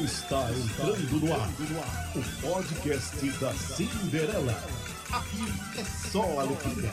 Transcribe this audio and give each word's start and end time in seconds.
Está 0.00 0.50
entrando 0.50 1.20
no 1.20 1.32
ar 1.32 1.48
o 2.16 2.22
podcast 2.46 3.30
da 3.38 3.52
Cinderela. 3.54 4.54
Aqui 5.12 5.44
é 5.78 5.84
só 6.10 6.40
alegria. 6.40 6.90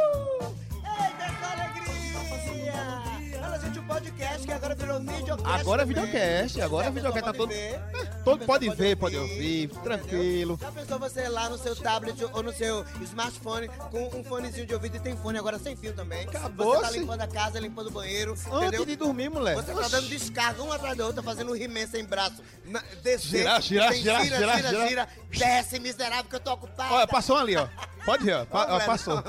Eita, 0.00 1.26
que 1.38 1.44
alegria! 1.44 3.42
Olha, 3.46 3.58
gente, 3.60 3.78
o 3.78 3.82
podcast 3.84 4.46
que 4.46 4.52
agora 4.52 4.74
virou 4.74 5.00
videocast. 5.00 5.60
Agora 5.60 5.82
é 5.82 5.86
videocast, 5.86 6.60
agora 6.60 6.86
é 6.86 6.90
videocast, 6.90 7.24
tá 7.24 7.32
todo- 7.32 7.52
todo 8.24 8.44
pode 8.46 8.68
pessoa 8.68 8.76
ver, 8.76 8.96
pode 8.96 9.16
ouvir, 9.16 9.68
tranquilo. 9.82 10.58
Já 10.60 10.70
pensou 10.72 10.98
você 10.98 11.28
lá 11.28 11.48
no 11.48 11.58
seu 11.58 11.74
tablet 11.76 12.24
ou 12.32 12.42
no 12.42 12.52
seu 12.52 12.84
smartphone 13.02 13.68
com 13.90 14.18
um 14.18 14.24
fonezinho 14.24 14.66
de 14.66 14.74
ouvido 14.74 14.96
e 14.96 15.00
tem 15.00 15.16
fone 15.16 15.38
agora 15.38 15.58
sem 15.58 15.76
fio 15.76 15.92
também? 15.92 16.26
Você 16.26 16.80
tá 16.80 16.90
limpando 16.90 17.20
a 17.22 17.26
casa, 17.26 17.58
limpando 17.60 17.86
o 17.88 17.90
banheiro, 17.90 18.32
Antes 18.32 18.46
entendeu? 18.46 18.84
de 18.84 18.96
dormir, 18.96 19.28
moleque. 19.28 19.62
Você 19.62 19.72
tá 19.72 19.88
dando 19.88 20.08
descarga 20.08 20.62
uma 20.62 20.76
atrás 20.76 20.96
da 20.96 21.06
outra, 21.06 21.22
fazendo 21.22 21.52
um 21.52 21.56
He-Man 21.56 21.86
sem 21.86 22.04
braço. 22.04 22.42
Na, 22.64 22.82
descer, 23.02 23.40
Girar, 23.40 23.62
girar, 23.62 23.90
tem 23.90 24.02
girar, 24.02 24.22
gira, 24.24 24.36
girar, 24.38 24.56
gira, 24.56 24.68
girar. 24.70 24.88
gira. 24.88 25.08
Desce, 25.30 25.78
miserável, 25.80 26.24
que 26.24 26.36
eu 26.36 26.40
tô 26.40 26.52
ocupado. 26.52 26.94
Olha, 26.94 27.06
passou 27.06 27.36
ali, 27.36 27.56
ó. 27.56 27.66
Pode 28.04 28.28
ir, 28.28 28.32
ó. 28.34 28.44
Pa- 28.46 28.66
ó, 28.70 28.80
passou. 28.86 29.22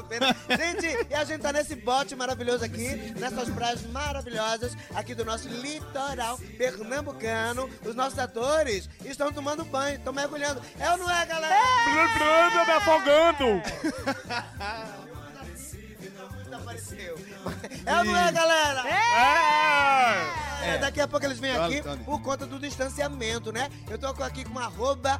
Gente, 0.57 1.07
e 1.09 1.13
a 1.13 1.23
gente 1.23 1.41
tá 1.41 1.52
nesse 1.52 1.75
bote 1.75 2.16
maravilhoso 2.16 2.63
aqui, 2.63 3.13
nessas 3.20 3.49
praias 3.49 3.81
maravilhosas 3.88 4.75
aqui 4.95 5.13
do 5.13 5.25
nosso 5.25 5.48
litoral 5.49 6.38
pernambucano. 6.57 7.70
Os 7.85 7.95
nossos 7.95 8.17
atores 8.17 8.89
estão 9.05 9.31
tomando 9.31 9.65
banho, 9.65 9.98
estão 9.98 10.13
mergulhando. 10.13 10.62
É 10.79 10.89
ou 10.91 10.98
não 10.98 11.09
é, 11.09 11.26
galera? 11.26 11.55
Lembrando, 11.88 12.65
me 12.65 12.71
afogando! 12.71 13.62
Apareceu. 16.54 17.17
É 17.85 17.98
ou 17.98 18.04
não 18.05 18.15
é, 18.17 18.32
galera? 18.32 18.84
É! 18.88 20.71
É, 20.73 20.77
daqui 20.77 21.01
a 21.01 21.07
pouco 21.07 21.26
eles 21.26 21.40
vêm 21.40 21.55
aqui 21.55 21.82
por 22.05 22.21
conta 22.21 22.45
do 22.45 22.60
distanciamento, 22.60 23.51
né? 23.51 23.70
Eu 23.90 23.98
tô 23.98 24.07
aqui 24.23 24.45
com 24.45 24.60
arroba 24.60 25.20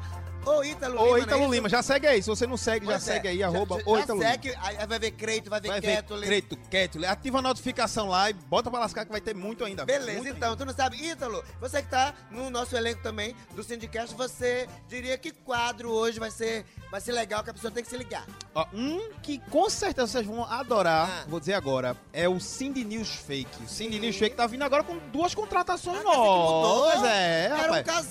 Ítalo 0.64 1.00
Ô, 1.00 1.04
Lima. 1.14 1.18
Ítalo 1.20 1.40
não 1.42 1.48
é 1.48 1.50
Lima, 1.56 1.68
já 1.68 1.82
segue 1.82 2.06
aí. 2.06 2.22
Se 2.22 2.28
você 2.28 2.46
não 2.46 2.56
segue, 2.56 2.84
já 2.86 2.92
Pois 2.92 3.08
é. 3.08 3.12
segue 3.12 3.28
aí, 3.28 3.42
arroba 3.42 3.76
já, 3.78 3.82
ô 3.86 3.96
já 3.96 4.02
Ítalo 4.04 4.18
Lima. 4.20 4.30
segue, 4.30 4.54
aí 4.60 4.86
vai 4.86 4.98
ver 4.98 5.10
Creito, 5.12 5.48
vai 5.50 5.60
ver 5.60 5.68
Vai 5.68 5.80
ver 5.80 5.96
Keto. 5.96 6.20
Creito, 6.20 6.56
Ketley. 6.70 7.06
Ativa 7.08 7.38
a 7.38 7.42
notificação 7.42 8.08
lá 8.08 8.28
e 8.30 8.32
bota 8.32 8.70
pra 8.70 8.80
lascar 8.80 9.04
que 9.04 9.12
vai 9.12 9.20
ter 9.20 9.34
muito 9.34 9.64
ainda. 9.64 9.84
Beleza, 9.84 10.18
Muito 10.18 10.36
então, 10.36 10.56
tu 10.56 10.64
não 10.64 10.74
sabe, 10.74 10.96
Ítalo, 10.96 11.42
você 11.60 11.82
que 11.82 11.88
tá 11.88 12.12
no 12.30 12.50
nosso 12.50 12.76
elenco 12.76 13.02
também 13.02 13.34
do 13.54 13.62
Syndicast, 13.62 14.14
você 14.16 14.68
diria 14.88 15.16
que 15.16 15.30
quadro 15.32 15.90
hoje 15.90 16.18
vai 16.18 16.30
ser, 16.30 16.64
vai 16.90 17.00
ser 17.00 17.12
legal, 17.12 17.42
que 17.44 17.50
a 17.50 17.54
pessoa 17.54 17.70
tem 17.70 17.82
que 17.84 17.90
se 17.90 17.96
ligar. 17.96 18.26
Ó, 18.54 18.66
um 18.72 19.10
que 19.22 19.38
com 19.50 19.68
certeza 19.70 20.06
vocês 20.08 20.26
vão 20.26 20.44
adorar, 20.44 21.08
Ah. 21.08 21.24
vou 21.28 21.40
dizer 21.40 21.54
agora, 21.54 21.96
é 22.12 22.28
o 22.28 22.38
Cindy 22.40 22.84
News 22.84 23.08
Fake. 23.14 23.62
O 23.64 23.68
Cindy 23.68 23.98
News 23.98 24.16
Fake 24.16 24.36
tá 24.36 24.46
vindo 24.46 24.62
agora 24.62 24.82
com 24.82 24.96
duas 25.12 25.34
contratações 25.34 26.00
Ah, 26.00 26.02
novas. 26.04 26.94
É, 26.94 26.96
um 26.96 26.96
rapaz. 26.96 27.12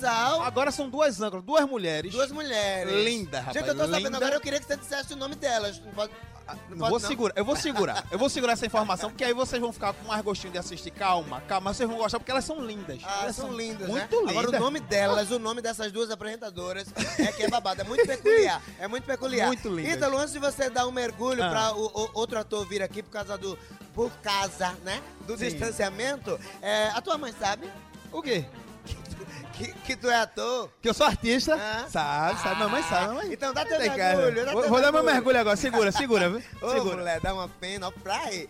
Casal, 0.02 0.42
Agora 0.42 0.70
são 0.70 0.88
duas 0.88 1.20
âncoras, 1.20 1.44
duas 1.44 1.64
mulheres. 1.68 2.12
duas 2.12 2.30
mulheres. 2.32 2.92
Linda, 3.04 3.38
rapaz, 3.40 3.56
Gente, 3.56 3.68
eu 3.68 3.74
tô 3.74 3.80
sabendo 3.82 4.04
linda. 4.04 4.16
agora, 4.16 4.34
eu 4.36 4.40
queria 4.40 4.58
que 4.60 4.66
você 4.66 4.76
dissesse 4.76 5.12
o 5.14 5.16
nome 5.16 5.34
delas. 5.36 5.80
Não 5.80 5.92
pode, 5.92 6.12
Não 6.68 6.78
pode 6.78 6.90
vou 6.90 7.00
segurar, 7.00 7.32
eu 7.36 7.44
vou 7.44 7.56
segurar. 7.56 8.04
Eu 8.10 8.18
vou 8.18 8.28
segurar 8.28 8.52
essa 8.54 8.66
informação, 8.66 9.10
porque 9.10 9.24
aí 9.24 9.32
vocês 9.32 9.60
vão 9.60 9.72
ficar 9.72 9.92
com 9.92 10.06
mais 10.08 10.22
gostinho 10.22 10.52
de 10.52 10.58
assistir. 10.58 10.90
Calma, 10.90 11.40
calma, 11.42 11.72
vocês 11.72 11.88
vão 11.88 11.98
gostar 11.98 12.18
porque 12.18 12.30
elas 12.32 12.44
são 12.44 12.60
lindas. 12.64 13.00
Ah, 13.04 13.20
elas 13.22 13.36
são 13.36 13.52
lindas, 13.52 13.88
muito 13.88 14.02
né? 14.02 14.08
lindas. 14.20 14.30
Agora 14.36 14.56
o 14.56 14.60
nome 14.60 14.80
delas, 14.80 15.30
o 15.30 15.38
nome 15.38 15.62
dessas 15.62 15.92
duas 15.92 16.10
apresentadoras 16.10 16.88
é 17.18 17.32
que 17.32 17.44
é 17.44 17.48
babado, 17.48 17.80
é 17.80 17.84
muito 17.84 18.04
peculiar, 18.06 18.60
é 18.78 18.88
muito 18.88 19.04
peculiar. 19.04 19.46
Muito 19.46 19.68
lindas. 19.68 19.94
Ítalo, 19.94 20.18
antes 20.18 20.32
de 20.32 20.38
você 20.38 20.68
dar 20.68 20.86
um 20.86 20.92
mergulho 20.92 21.42
Ah. 21.44 21.50
pra 21.50 21.72
o, 21.74 21.86
o- 21.86 22.10
outro 22.14 22.38
ator 22.38 22.66
vir 22.66 22.82
aqui 22.82 23.02
por 23.02 23.10
causa 23.10 23.38
do, 23.38 23.56
por 23.94 24.10
causa, 24.22 24.72
né, 24.84 25.00
do 25.26 25.36
Sim. 25.38 25.48
distanciamento, 25.48 26.38
é, 26.60 26.88
a 26.88 27.00
tua 27.00 27.16
mãe 27.16 27.32
sabe 27.38 27.70
O 28.10 28.20
quê? 28.20 28.44
Que, 29.64 29.72
que 29.72 29.96
tu 29.96 30.08
é 30.10 30.16
ator? 30.16 30.68
Que 30.80 30.88
eu 30.88 30.94
sou 30.94 31.06
artista. 31.06 31.54
Ah. 31.54 31.86
Sabe, 31.88 32.40
sabe, 32.40 32.60
mamãe 32.60 32.82
sabe, 32.84 33.06
mamãe. 33.08 33.32
Então 33.32 33.52
dá 33.52 33.64
teu 33.64 33.78
Tem 33.78 33.90
mergulho, 33.90 34.44
dá 34.46 34.52
Vou, 34.52 34.60
teu 34.62 34.70
vou 34.70 34.80
dar 34.80 34.92
meu 34.92 35.02
mergulho. 35.02 35.38
agora, 35.38 35.56
segura, 35.56 35.92
segura, 35.92 36.28
viu? 36.28 36.42
Ô, 36.60 36.70
segura. 36.70 36.96
mulher, 36.96 37.20
dá 37.20 37.32
uma 37.34 37.48
pena, 37.48 37.88
ó, 37.88 37.90
pra 37.90 38.16
aí. 38.18 38.48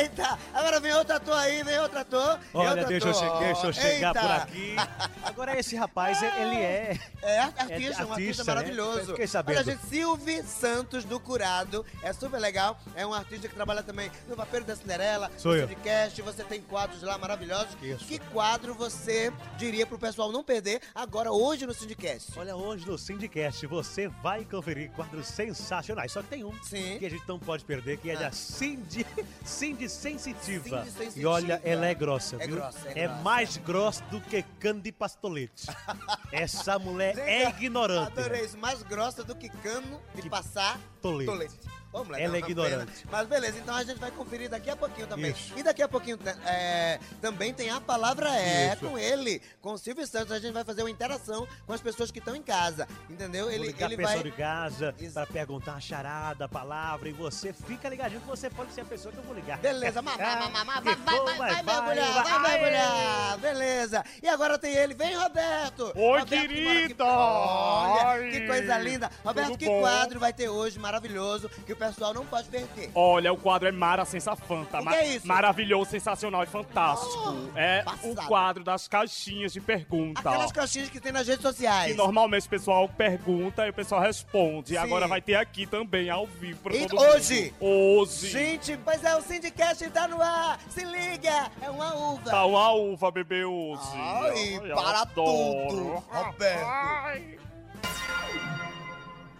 Eita! 0.00 0.38
Agora 0.54 0.80
vem 0.80 0.92
outro 0.94 1.14
ator 1.16 1.36
aí, 1.36 1.62
vem 1.62 1.78
outro 1.78 1.98
ator. 1.98 2.38
Olha, 2.54 2.70
outro 2.70 2.86
deixa 2.86 3.08
eu, 3.08 3.10
ator. 3.12 3.38
che- 3.38 3.44
deixa 3.44 3.66
eu 3.66 3.72
chegar 3.72 4.08
Eita. 4.16 4.20
por 4.20 4.30
aqui. 4.30 4.76
Agora, 5.24 5.58
esse 5.58 5.76
rapaz, 5.76 6.22
ele 6.22 6.56
é. 6.56 6.98
É 7.22 7.38
artista, 7.40 7.66
um 7.66 7.72
artista, 7.76 8.02
artista 8.12 8.44
né? 8.44 8.54
maravilhoso. 8.54 9.06
Fiquei 9.12 9.26
sabendo. 9.26 9.56
Olha, 9.56 9.64
gente, 9.64 9.86
Silvio 9.86 10.44
Santos 10.44 11.04
do 11.04 11.18
Curado. 11.20 11.84
É 12.02 12.12
super 12.12 12.38
legal. 12.38 12.78
É 12.94 13.06
um 13.06 13.12
artista 13.12 13.48
que 13.48 13.54
trabalha 13.54 13.82
também 13.82 14.10
no 14.28 14.36
Papel 14.36 14.62
da 14.64 14.74
Cinderela, 14.76 15.30
Sou 15.36 15.52
no 15.52 15.58
eu. 15.58 15.68
podcast. 15.68 16.22
Você 16.22 16.44
tem 16.44 16.60
quadros 16.62 17.02
lá 17.02 17.18
maravilhosos. 17.18 17.76
Isso. 17.82 18.04
Que 18.04 18.18
quadro 18.18 18.74
você 18.74 19.32
diria 19.56 19.86
pro 19.86 19.98
pessoal 19.98 20.30
não 20.32 20.37
perder 20.44 20.80
agora, 20.94 21.30
hoje 21.32 21.66
no 21.66 21.74
Syndicast? 21.74 22.38
Olha, 22.38 22.56
hoje 22.56 22.86
no 22.86 22.96
Syndicast 22.98 23.66
você 23.66 24.08
vai 24.08 24.44
conferir 24.44 24.90
quadros 24.92 25.26
sensacionais. 25.26 26.12
Só 26.12 26.22
que 26.22 26.28
tem 26.28 26.44
um 26.44 26.52
Sim. 26.62 26.98
que 26.98 27.06
a 27.06 27.10
gente 27.10 27.26
não 27.28 27.38
pode 27.38 27.64
perder, 27.64 27.98
que 27.98 28.10
é 28.10 28.14
Ah. 28.16 28.20
da 28.20 28.32
Cindy, 28.32 29.06
Cindy 29.44 29.88
Sensitiva. 29.88 30.84
Cindy 30.84 30.90
Sensitiva. 30.90 31.20
E 31.20 31.26
olha, 31.26 31.60
ela 31.64 31.86
é 31.86 31.94
grossa, 31.94 32.36
É 32.36 32.46
viu? 32.46 32.56
grossa, 32.56 32.88
é 32.90 33.06
grossa. 33.06 33.22
mais 33.22 33.56
grossa 33.56 34.04
do 34.04 34.20
que 34.20 34.42
cano 34.60 34.80
de 34.80 34.92
pastolete. 34.92 35.66
Essa 36.32 36.78
mulher 36.78 37.14
Gente, 37.14 37.28
é 37.28 37.48
ignorante. 37.48 38.18
Adorei 38.18 38.44
isso. 38.44 38.58
Mais 38.58 38.82
grossa 38.82 39.22
do 39.24 39.34
que 39.34 39.48
cano 39.48 40.00
de 40.14 40.22
Que 40.22 40.30
passar 40.30 40.78
tolete. 41.00 41.58
Ô, 41.92 42.04
moleque, 42.04 42.22
Ela 42.24 42.36
é 42.36 42.40
ignorante. 42.40 42.92
pena. 42.92 43.08
Mas 43.10 43.26
beleza, 43.28 43.58
então 43.58 43.74
a 43.74 43.82
gente 43.82 43.98
vai 43.98 44.10
conferir 44.10 44.50
daqui 44.50 44.68
a 44.68 44.76
pouquinho 44.76 45.06
também. 45.06 45.30
Isso. 45.30 45.52
E 45.56 45.62
daqui 45.62 45.82
a 45.82 45.88
pouquinho 45.88 46.18
é, 46.44 47.00
também 47.20 47.54
tem 47.54 47.70
a 47.70 47.80
palavra 47.80 48.28
é 48.36 48.74
Isso. 48.74 48.84
com 48.86 48.98
ele, 48.98 49.40
com 49.62 49.72
o 49.72 49.78
Silvio 49.78 50.06
Santos. 50.06 50.32
A 50.32 50.38
gente 50.38 50.52
vai 50.52 50.64
fazer 50.64 50.82
uma 50.82 50.90
interação 50.90 51.48
com 51.66 51.72
as 51.72 51.80
pessoas 51.80 52.10
que 52.10 52.18
estão 52.18 52.36
em 52.36 52.42
casa, 52.42 52.86
entendeu? 53.08 53.50
Ele, 53.50 53.68
ligar 53.68 53.86
ele 53.86 53.96
pro 53.96 54.04
pessoal 54.04 54.22
vai. 54.22 54.30
de 54.30 54.36
casa 54.36 54.94
pra 55.14 55.26
perguntar 55.26 55.74
a 55.74 55.80
charada, 55.80 56.44
a 56.44 56.48
palavra, 56.48 57.08
e 57.08 57.12
você 57.12 57.52
fica 57.54 57.88
ligadinho 57.88 58.20
que 58.20 58.26
você 58.26 58.50
pode 58.50 58.72
ser 58.72 58.82
a 58.82 58.84
pessoa 58.84 59.10
que 59.10 59.18
eu 59.18 59.24
vou 59.24 59.34
ligar. 59.34 59.58
Beleza, 59.58 60.02
mamá, 60.02 60.18
Ah, 60.22 60.36
mamá, 60.40 60.64
mamá, 60.64 60.82
que 60.82 60.94
vai, 60.94 60.96
vai, 60.96 61.16
for, 61.16 61.24
vai, 61.24 61.36
vai, 61.38 61.62
vai, 61.64 61.94
mergulhar, 61.94 62.22
vai, 62.24 62.40
vai. 62.40 62.60
mergulhar. 62.60 63.38
Beleza. 63.78 64.04
E 64.20 64.28
agora 64.28 64.58
tem 64.58 64.74
ele, 64.74 64.92
vem 64.94 65.14
Roberto. 65.16 65.92
Oi, 65.94 66.18
Roberto 66.20 66.28
que 66.28 66.48
querida. 66.48 67.04
Olha, 67.04 68.06
Ai, 68.08 68.30
que 68.30 68.46
coisa 68.46 68.78
linda. 68.78 69.10
Roberto, 69.24 69.56
que 69.58 69.66
bom? 69.66 69.80
quadro 69.80 70.18
vai 70.18 70.32
ter 70.32 70.48
hoje 70.48 70.78
maravilhoso 70.78 71.48
que 71.64 71.72
o 71.72 71.76
pessoal 71.76 72.12
não 72.12 72.26
pode 72.26 72.48
perder? 72.48 72.90
Olha, 72.94 73.32
o 73.32 73.36
quadro 73.36 73.68
é 73.68 73.72
Mara 73.72 74.04
Sensafanta. 74.04 74.80
O 74.80 74.86
que 74.86 74.94
é 74.94 75.16
isso? 75.16 75.26
Maravilhoso, 75.26 75.90
sensacional 75.90 76.42
e 76.42 76.46
fantástico. 76.46 77.36
Oh, 77.54 77.58
é 77.58 77.82
passado. 77.82 78.10
o 78.10 78.26
quadro 78.26 78.64
das 78.64 78.88
caixinhas 78.88 79.52
de 79.52 79.60
pergunta. 79.60 80.20
Aquelas 80.28 80.50
caixinhas 80.50 80.88
que 80.90 81.00
tem 81.00 81.12
nas 81.12 81.26
redes 81.28 81.42
sociais. 81.42 81.92
Que 81.92 81.96
normalmente 81.96 82.46
o 82.46 82.50
pessoal 82.50 82.88
pergunta 82.88 83.64
e 83.66 83.70
o 83.70 83.74
pessoal 83.74 84.00
responde. 84.00 84.68
Sim. 84.70 84.74
E 84.74 84.78
agora 84.78 85.06
vai 85.06 85.20
ter 85.22 85.36
aqui 85.36 85.66
também, 85.66 86.10
ao 86.10 86.26
vivo, 86.26 86.58
pra 86.62 86.74
E 86.74 86.86
todo 86.86 87.00
mundo. 87.00 87.14
hoje? 87.14 87.54
Hoje. 87.60 88.28
Gente, 88.28 88.76
pois 88.84 89.04
é, 89.04 89.14
o 89.16 89.22
Syndicast 89.22 89.88
tá 89.90 90.08
no 90.08 90.20
ar. 90.20 90.58
Se 90.68 90.84
liga, 90.84 91.50
é 91.62 91.70
uma 91.70 91.94
uva. 91.94 92.30
Tá 92.30 92.44
uma 92.44 92.72
uva, 92.72 93.10
bebê, 93.10 93.44
hoje. 93.72 94.60
Ai, 94.62 94.74
para 94.74 95.00
adoro. 95.00 95.68
tudo, 95.68 96.04
Roberto. 96.08 96.64
Ai. 96.64 97.38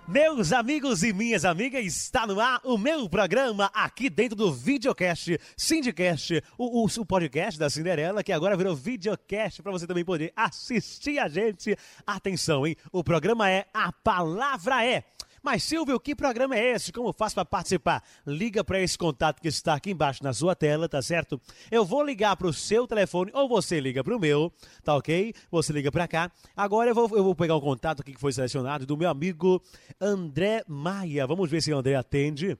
Meus 0.06 0.54
amigos 0.54 1.02
e 1.02 1.12
minhas 1.12 1.44
amigas, 1.44 1.84
está 1.84 2.26
no 2.26 2.40
ar 2.40 2.62
o 2.64 2.78
meu 2.78 3.06
programa 3.10 3.70
aqui 3.74 4.08
dentro 4.08 4.34
do 4.34 4.50
Videocast, 4.50 5.38
Syndicast, 5.54 6.42
o, 6.56 6.82
o, 6.82 6.86
o 6.86 7.04
podcast 7.04 7.60
da 7.60 7.68
Cinderela, 7.68 8.24
que 8.24 8.32
agora 8.32 8.56
virou 8.56 8.74
Videocast 8.74 9.62
para 9.62 9.70
você 9.70 9.86
também 9.86 10.06
poder 10.06 10.32
assistir 10.34 11.18
a 11.18 11.28
gente. 11.28 11.76
Atenção, 12.06 12.66
hein? 12.66 12.74
O 12.90 13.04
programa 13.04 13.50
é 13.50 13.66
A 13.74 13.92
Palavra 13.92 14.82
É. 14.82 15.04
Mas 15.42 15.62
Silvio, 15.62 15.98
que 16.00 16.14
programa 16.14 16.56
é 16.56 16.74
esse? 16.74 16.92
Como 16.92 17.12
faço 17.12 17.34
para 17.34 17.44
participar? 17.44 18.02
Liga 18.26 18.62
para 18.64 18.80
esse 18.80 18.96
contato 18.96 19.40
que 19.40 19.48
está 19.48 19.74
aqui 19.74 19.90
embaixo 19.90 20.22
na 20.22 20.32
sua 20.32 20.54
tela, 20.54 20.88
tá 20.88 21.00
certo? 21.02 21.40
Eu 21.70 21.84
vou 21.84 22.02
ligar 22.02 22.36
para 22.36 22.46
o 22.46 22.52
seu 22.52 22.86
telefone 22.86 23.30
ou 23.34 23.48
você 23.48 23.80
liga 23.80 24.02
para 24.02 24.16
o 24.16 24.20
meu, 24.20 24.52
tá 24.84 24.94
ok? 24.96 25.32
Você 25.50 25.72
liga 25.72 25.90
para 25.90 26.08
cá. 26.08 26.30
Agora 26.56 26.90
eu 26.90 26.94
vou, 26.94 27.08
eu 27.16 27.24
vou 27.24 27.34
pegar 27.34 27.54
o 27.54 27.60
contato 27.60 28.00
aqui 28.00 28.12
que 28.12 28.20
foi 28.20 28.32
selecionado 28.32 28.86
do 28.86 28.96
meu 28.96 29.08
amigo 29.08 29.62
André 30.00 30.62
Maia. 30.66 31.26
Vamos 31.26 31.50
ver 31.50 31.62
se 31.62 31.72
o 31.72 31.78
André 31.78 31.94
atende. 31.94 32.58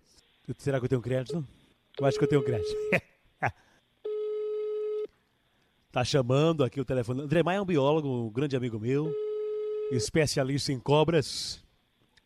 Será 0.56 0.78
que 0.78 0.86
eu 0.86 0.88
tenho 0.88 1.02
crédito? 1.02 1.44
Eu 1.98 2.06
acho 2.06 2.18
que 2.18 2.24
eu 2.24 2.28
tenho 2.28 2.42
crédito. 2.42 2.74
tá 5.90 6.04
chamando 6.04 6.62
aqui 6.64 6.80
o 6.80 6.84
telefone. 6.84 7.22
André 7.22 7.42
Maia 7.42 7.58
é 7.58 7.60
um 7.60 7.66
biólogo, 7.66 8.08
um 8.08 8.30
grande 8.30 8.56
amigo 8.56 8.78
meu, 8.78 9.12
especialista 9.90 10.72
em 10.72 10.78
cobras. 10.78 11.62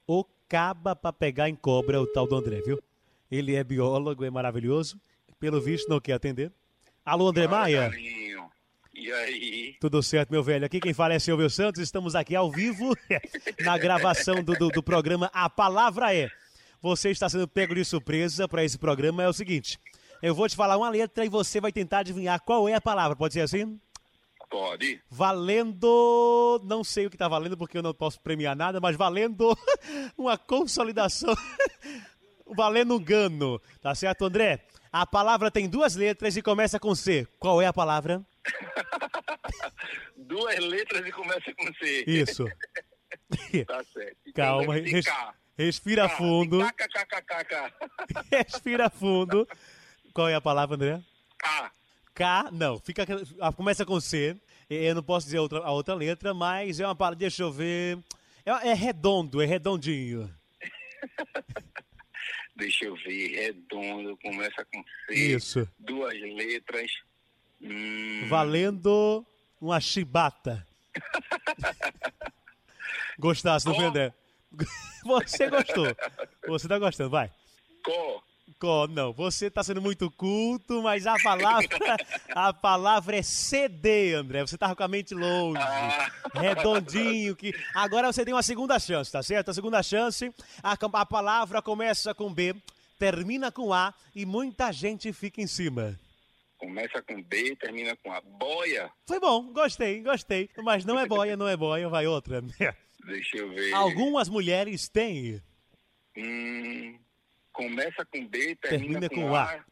O 0.07 0.25
caba 0.53 0.95
pra 0.95 1.11
pegar 1.11 1.49
em 1.49 1.55
cobra 1.55 1.99
o 1.99 2.07
tal 2.07 2.27
do 2.27 2.37
André, 2.37 2.61
viu? 2.61 2.79
Ele 3.31 3.55
é 3.55 3.65
biólogo, 3.65 4.23
é 4.23 4.29
maravilhoso. 4.29 5.01
Pelo 5.41 5.59
visto, 5.63 5.89
não 5.89 5.99
quer 5.99 6.13
atender. 6.13 6.53
Alô, 7.03 7.27
André 7.27 7.49
Maia? 7.49 7.91
E 8.93 9.11
aí? 9.11 9.75
Tudo 9.81 10.03
certo, 10.03 10.31
meu 10.31 10.43
velho. 10.43 10.67
Aqui 10.67 10.79
quem 10.79 10.93
fala 10.93 11.15
é 11.15 11.19
Silvio 11.19 11.49
Santos. 11.49 11.81
Estamos 11.81 12.15
aqui 12.15 12.37
ao 12.37 12.53
vivo 12.53 12.95
na 13.65 13.79
gravação 13.79 14.45
do, 14.45 14.53
do, 14.53 14.69
do 14.69 14.83
programa 14.83 15.31
A 15.33 15.49
Palavra 15.49 16.15
É. 16.15 16.29
Você 16.83 17.09
está 17.09 17.31
sendo 17.31 17.49
pego 17.49 17.75
de 17.75 17.83
surpresa 17.83 18.47
para 18.47 18.63
esse 18.63 18.77
programa. 18.77 19.23
É 19.23 19.29
o 19.29 19.33
seguinte: 19.33 19.81
eu 20.21 20.35
vou 20.35 20.47
te 20.47 20.55
falar 20.55 20.77
uma 20.77 20.91
letra 20.91 21.25
e 21.25 21.31
você 21.31 21.63
vai 21.63 21.73
tentar 21.73 22.01
adivinhar 22.01 22.39
qual 22.43 22.69
é 22.69 22.75
a 22.75 22.81
palavra. 22.81 23.17
Pode 23.17 23.33
ser 23.33 23.41
assim? 23.41 23.81
Pode. 24.53 25.01
Valendo. 25.11 26.61
Não 26.65 26.85
sei 26.85 27.07
o 27.07 27.11
que 27.11 27.17
tá 27.17 27.27
valendo 27.27 27.57
porque 27.57 27.79
eu 27.79 27.83
não 27.83 27.95
posso 27.95 28.21
premiar 28.21 28.55
nada, 28.55 28.81
mas 28.83 28.95
valendo 28.97 29.57
uma 30.17 30.37
consolidação. 30.37 31.35
valendo 32.55 32.95
um 32.97 33.03
gano. 33.03 33.59
Tá 33.81 33.95
certo, 33.95 34.27
André? 34.27 34.67
A 34.93 35.07
palavra 35.07 35.51
tem 35.51 35.67
duas 35.67 35.97
letras 35.97 36.37
e 36.37 36.43
começa 36.43 36.79
com 36.79 36.95
C. 36.95 37.27
Qual 37.39 37.63
é 37.63 37.67
a 37.67 37.73
palavra? 37.73 38.23
Duas 40.17 40.59
letras 40.59 41.07
e 41.07 41.13
começa 41.13 41.53
com 41.57 41.73
C. 41.75 42.05
Isso. 42.07 42.45
Tá 43.67 43.83
certo. 43.93 44.17
Então 44.27 44.35
Calma, 44.35 44.75
res- 44.75 45.07
K. 45.07 45.35
respira 45.57 46.09
K, 46.09 46.17
fundo. 46.17 46.59
KKKKK. 46.59 47.73
Respira 48.31 48.91
fundo. 48.91 49.49
Qual 50.13 50.29
é 50.29 50.35
a 50.35 50.41
palavra, 50.41 50.77
André? 50.77 51.01
K. 51.39 51.71
K, 52.15 52.51
não, 52.53 52.79
fica, 52.79 53.05
ah, 53.41 53.53
começa 53.53 53.85
com 53.85 54.01
C. 54.01 54.37
Eu 54.69 54.95
não 54.95 55.03
posso 55.03 55.27
dizer 55.27 55.39
outra, 55.39 55.61
a 55.61 55.71
outra 55.71 55.95
letra, 55.95 56.33
mas 56.33 56.81
é 56.81 56.87
uma 56.87 56.95
palavra, 56.95 57.19
deixa 57.19 57.43
eu 57.43 57.53
ver. 57.53 57.99
É, 58.45 58.71
é 58.71 58.75
redondo, 58.75 59.41
é 59.41 59.47
redondinho. 59.47 60.33
Deixa 62.55 62.85
eu 62.85 62.95
ver. 62.97 63.29
Redondo, 63.29 64.17
começa 64.19 64.65
com 64.67 64.85
C. 65.07 65.15
Isso. 65.15 65.69
Duas 65.79 66.15
letras. 66.21 66.93
Hum, 67.61 68.27
Valendo 68.29 69.27
uma 69.61 69.81
chibata. 69.81 70.67
Gostasse, 73.19 73.67
não 73.67 73.79
André? 73.81 74.13
Você 75.05 75.49
gostou. 75.49 75.87
Você 76.47 76.69
tá 76.69 76.79
gostando, 76.79 77.11
vai. 77.11 77.33
Co. 77.85 78.23
Co- 78.63 78.87
Não, 78.87 79.13
você 79.13 79.51
tá 79.51 79.61
sendo 79.65 79.83
muito 79.83 80.09
culto, 80.09 80.81
mas 80.85 81.05
a 81.05 81.17
palavra, 81.21 81.67
a 82.33 82.53
palavra 82.53 83.17
é 83.17 83.23
CD, 83.23 84.15
André. 84.15 84.43
Você 84.43 84.57
tava 84.57 84.77
com 84.77 84.85
a 84.85 84.87
mente 84.87 85.15
longe, 85.17 85.59
redondinho. 86.33 87.35
Que... 87.35 87.53
Agora 87.75 88.13
você 88.13 88.25
tem 88.25 88.33
uma 88.33 88.43
segunda 88.45 88.79
chance, 88.79 89.11
tá 89.11 89.21
certo? 89.21 89.51
A 89.51 89.55
segunda 89.55 89.83
chance, 89.83 90.33
a, 90.63 90.75
a 90.81 91.05
palavra 91.07 91.61
começa 91.61 92.15
com 92.15 92.33
B, 92.33 92.55
termina 93.01 93.51
com 93.51 93.73
A 93.75 93.93
e 94.15 94.25
muita 94.25 94.71
gente 94.71 95.13
fica 95.13 95.41
em 95.41 95.49
cima. 95.49 95.99
Começa 96.57 97.03
com 97.03 97.21
B, 97.21 97.57
termina 97.57 97.97
com 97.97 98.13
A. 98.13 98.21
Boia. 98.21 98.93
Foi 99.09 99.19
bom, 99.19 99.53
gostei, 99.53 100.01
gostei. 100.05 100.49
Mas 100.63 100.85
não 100.85 101.01
é 101.01 101.05
boia, 101.05 101.37
não 101.37 101.49
é 101.49 101.57
boia, 101.57 101.89
vai 101.89 102.07
outra. 102.07 102.41
Deixa 103.05 103.39
eu 103.39 103.51
ver. 103.53 103.73
Algumas 103.75 104.29
mulheres 104.29 104.89
têm. 104.89 105.43
Hum, 106.17 106.97
começa 107.53 108.05
com 108.07 108.27
B, 108.27 108.57
termina, 108.57 109.01
Termina 109.01 109.09
com, 109.09 109.29
com 109.29 109.35
A, 109.35 109.45
A. 109.57 109.65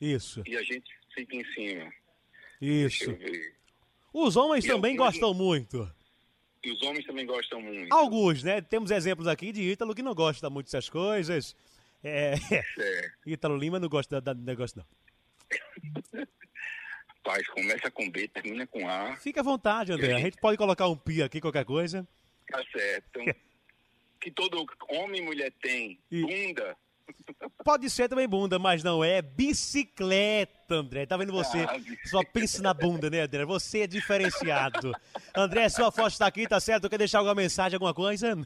Isso, 0.00 0.42
e 0.46 0.56
a 0.56 0.62
gente 0.62 0.90
fica 1.14 1.36
em 1.36 1.44
cima. 1.52 1.92
Isso. 2.60 3.16
Os 4.12 4.36
homens 4.36 4.64
E 4.64 4.68
também 4.68 4.92
algumas- 4.92 5.14
gostam 5.14 5.34
muito. 5.34 5.90
E 6.62 6.70
os 6.72 6.82
homens 6.82 7.06
também 7.06 7.24
gostam 7.24 7.60
muito. 7.62 7.92
Alguns, 7.94 8.42
né? 8.42 8.60
Temos 8.60 8.90
exemplos 8.90 9.26
aqui 9.26 9.50
de 9.52 9.62
Ítalo 9.62 9.94
que 9.94 10.02
não 10.02 10.14
gosta 10.14 10.50
muito 10.50 10.66
dessas 10.66 10.88
coisas. 10.90 11.56
É, 12.04 12.34
É, 12.50 13.10
Ítalo 13.26 13.56
Lima 13.56 13.78
não 13.80 13.88
gosta 13.88 14.20
da, 14.20 14.32
da 14.34 14.40
negócio, 14.40 14.78
não. 14.78 14.86
Paz, 17.22 17.46
começa 17.48 17.90
com 17.90 18.10
B, 18.10 18.26
termina 18.28 18.66
com 18.66 18.88
A. 18.88 19.16
Fica 19.16 19.40
à 19.40 19.44
vontade, 19.44 19.92
André. 19.92 20.14
A 20.14 20.18
gente 20.18 20.38
pode 20.38 20.56
colocar 20.56 20.88
um 20.88 20.96
pi 20.96 21.22
aqui, 21.22 21.40
qualquer 21.40 21.64
coisa. 21.66 22.06
Tá 22.50 22.62
certo. 22.72 23.20
que 24.20 24.30
todo 24.30 24.66
homem 24.88 25.20
e 25.20 25.24
mulher 25.24 25.52
tem. 25.62 25.98
E- 26.10 26.22
Bunda. 26.22 26.76
Pode 27.64 27.90
ser 27.90 28.08
também 28.08 28.26
bunda, 28.28 28.58
mas 28.58 28.82
não 28.82 29.02
é 29.04 29.20
bicicleta, 29.20 30.74
André. 30.74 31.06
Tá 31.06 31.16
vendo 31.16 31.32
você? 31.32 31.66
Só 32.06 32.22
pensa 32.24 32.62
na 32.62 32.72
bunda, 32.72 33.10
né, 33.10 33.20
André? 33.20 33.44
Você 33.44 33.80
é 33.80 33.86
diferenciado. 33.86 34.92
André, 35.36 35.68
sua 35.68 35.90
foto 35.92 36.12
está 36.12 36.26
aqui, 36.26 36.46
tá 36.48 36.58
certo? 36.60 36.88
Quer 36.88 36.98
deixar 36.98 37.18
alguma 37.18 37.34
mensagem, 37.34 37.76
alguma 37.76 37.92
coisa? 37.94 38.36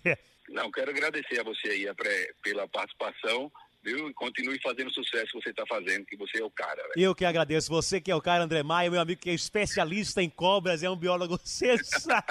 Não, 0.48 0.70
quero 0.70 0.90
agradecer 0.90 1.40
a 1.40 1.44
você 1.44 1.68
aí 1.68 1.88
a 1.88 1.94
pré- 1.94 2.32
pela 2.42 2.66
participação, 2.68 3.50
viu? 3.82 4.08
E 4.08 4.14
continue 4.14 4.60
fazendo 4.60 4.88
o 4.88 4.92
sucesso 4.92 5.26
que 5.32 5.42
você 5.42 5.50
está 5.50 5.64
fazendo, 5.66 6.04
que 6.06 6.16
você 6.16 6.40
é 6.40 6.44
o 6.44 6.50
cara, 6.50 6.82
velho. 6.82 6.92
Eu 6.96 7.14
que 7.14 7.24
agradeço. 7.24 7.70
Você 7.70 8.00
que 8.00 8.10
é 8.10 8.14
o 8.16 8.20
cara, 8.20 8.44
André 8.44 8.62
Maia, 8.62 8.90
meu 8.90 9.00
amigo 9.00 9.20
que 9.20 9.30
é 9.30 9.34
especialista 9.34 10.22
em 10.22 10.28
cobras, 10.28 10.82
é 10.82 10.90
um 10.90 10.96
biólogo 10.96 11.38
sensacional. 11.44 12.24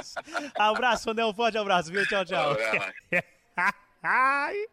Abraço, 0.55 1.09
André, 1.09 1.25
um 1.25 1.33
forte 1.33 1.57
abraço, 1.57 1.91
viu? 1.91 2.05
Tchau, 2.07 2.25
tchau. 2.25 2.55
Ai. 4.03 4.65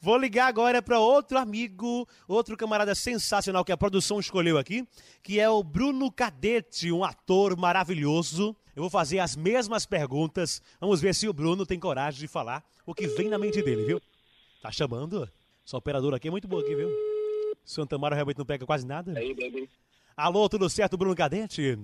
Vou 0.00 0.18
ligar 0.18 0.48
agora 0.48 0.82
para 0.82 0.98
outro 0.98 1.38
amigo, 1.38 2.08
outro 2.26 2.56
camarada 2.56 2.94
sensacional 2.94 3.64
que 3.64 3.70
a 3.70 3.76
produção 3.76 4.18
escolheu 4.18 4.58
aqui, 4.58 4.86
que 5.22 5.38
é 5.38 5.48
o 5.48 5.62
Bruno 5.62 6.10
Cadete, 6.10 6.90
um 6.90 7.04
ator 7.04 7.56
maravilhoso. 7.56 8.56
Eu 8.74 8.82
vou 8.82 8.90
fazer 8.90 9.20
as 9.20 9.36
mesmas 9.36 9.86
perguntas. 9.86 10.60
Vamos 10.80 11.00
ver 11.00 11.14
se 11.14 11.28
o 11.28 11.32
Bruno 11.32 11.64
tem 11.64 11.78
coragem 11.78 12.18
de 12.18 12.26
falar 12.26 12.64
o 12.84 12.94
que 12.94 13.06
vem 13.06 13.28
na 13.28 13.38
mente 13.38 13.62
dele, 13.62 13.84
viu? 13.84 14.00
Tá 14.60 14.72
chamando? 14.72 15.30
Essa 15.64 15.76
operadora 15.76 16.16
aqui 16.16 16.26
é 16.26 16.30
muito 16.30 16.48
boa 16.48 16.62
aqui, 16.62 16.74
viu? 16.74 16.88
Santa 17.64 17.96
Mara 17.96 18.14
realmente 18.14 18.38
não 18.38 18.44
pega 18.44 18.66
quase 18.66 18.84
nada. 18.84 19.16
Aí. 19.16 19.68
Alô, 20.16 20.48
tudo 20.48 20.68
certo, 20.68 20.96
Bruno 20.96 21.14
Cadete? 21.14 21.78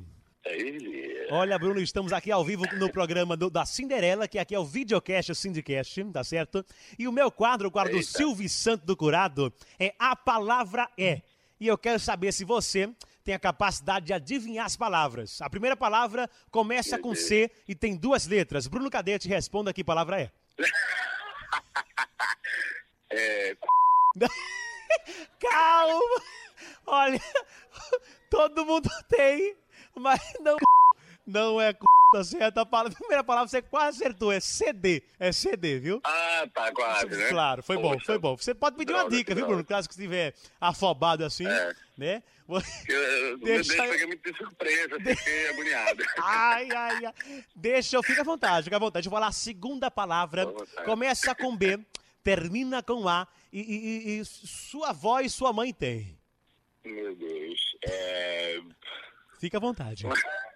Aí, 0.44 0.97
Olha, 1.30 1.58
Bruno, 1.58 1.80
estamos 1.80 2.12
aqui 2.12 2.30
ao 2.32 2.42
vivo 2.44 2.64
no 2.76 2.90
programa 2.90 3.36
do- 3.36 3.50
da 3.50 3.66
Cinderela, 3.66 4.26
que 4.26 4.38
aqui 4.38 4.54
é 4.54 4.58
o 4.58 4.64
videocast, 4.64 5.30
o 5.30 5.34
Syndicast, 5.34 6.02
tá 6.12 6.24
certo? 6.24 6.64
E 6.98 7.06
o 7.06 7.12
meu 7.12 7.30
quadro, 7.30 7.68
o 7.68 7.70
quadro 7.70 7.92
do 7.92 7.98
Eita. 7.98 8.10
Silvio 8.10 8.48
Santo 8.48 8.86
do 8.86 8.96
Curado, 8.96 9.52
é 9.78 9.94
A 9.98 10.16
Palavra 10.16 10.88
É. 10.96 11.20
E 11.60 11.66
eu 11.66 11.76
quero 11.76 11.98
saber 11.98 12.32
se 12.32 12.44
você 12.44 12.88
tem 13.24 13.34
a 13.34 13.38
capacidade 13.38 14.06
de 14.06 14.12
adivinhar 14.12 14.64
as 14.64 14.76
palavras. 14.76 15.42
A 15.42 15.50
primeira 15.50 15.76
palavra 15.76 16.30
começa 16.52 16.98
com 16.98 17.14
C 17.14 17.50
e 17.66 17.74
tem 17.74 17.96
duas 17.96 18.26
letras. 18.26 18.68
Bruno 18.68 18.88
Cadete, 18.88 19.28
responda 19.28 19.72
que 19.72 19.82
palavra 19.82 20.20
é. 20.22 20.30
é, 23.10 23.56
Calma! 25.40 26.22
Olha, 26.86 27.20
todo 28.30 28.64
mundo 28.64 28.88
tem, 29.08 29.56
mas 29.96 30.20
não, 30.40 30.56
não 31.28 31.60
é 31.60 31.72
c... 31.72 31.78
tá 32.12 32.24
certo? 32.24 32.58
A, 32.58 32.66
palavra- 32.66 32.92
a 32.92 32.96
primeira 32.96 33.22
palavra 33.24 33.48
você 33.48 33.60
quase 33.62 33.98
acertou, 34.02 34.32
é 34.32 34.40
CD. 34.40 35.02
É 35.18 35.30
CD, 35.32 35.78
viu? 35.78 36.00
ah, 36.04 36.46
tá 36.54 36.72
quase, 36.72 37.06
né? 37.06 37.28
Claro, 37.28 37.62
foi 37.62 37.76
bom, 37.76 37.92
Poxa, 37.92 38.06
foi 38.06 38.18
bom. 38.18 38.36
Você 38.36 38.54
pode 38.54 38.76
pedir 38.76 38.92
uma 38.92 39.00
Droga, 39.02 39.16
dica, 39.16 39.32
que 39.32 39.34
viu. 39.36 39.46
Bruno? 39.46 39.64
Caso 39.64 39.88
que 39.88 39.94
estiver 39.94 40.34
afobado 40.60 41.24
assim, 41.24 41.46
É. 41.46 41.74
né? 41.96 42.22
Eu, 42.48 42.56
eu, 42.56 43.38
Deixa 43.44 43.76
eu- 43.86 43.94
eu 43.94 44.08
muito 44.08 44.32
de 44.32 44.38
surpresa, 44.38 44.96
fiquei 44.98 45.48
agoniado. 45.50 46.02
Ai, 46.24 46.68
ai, 46.74 47.04
ai. 47.04 47.44
Deixa 47.54 47.96
eu, 47.96 48.02
fica 48.02 48.22
à 48.22 48.24
vontade, 48.24 48.64
fica 48.64 48.76
à 48.76 48.78
vontade. 48.80 49.06
Eu 49.06 49.12
falar 49.12 49.26
a 49.26 49.32
segunda 49.32 49.90
palavra. 49.90 50.46
Começa 50.86 51.34
com 51.34 51.54
B, 51.54 51.78
termina 52.24 52.82
com 52.82 53.06
A 53.06 53.28
e, 53.52 53.60
e- 53.60 54.20
e- 54.20 54.24
sua 54.24 54.90
avó 54.90 55.20
e 55.20 55.28
sua 55.28 55.52
mãe 55.52 55.74
têm. 55.74 56.16
Meu 56.84 57.14
Deus. 57.16 57.60
É, 57.84 58.58
Fica 59.38 59.58
à 59.58 59.60
vontade. 59.60 60.04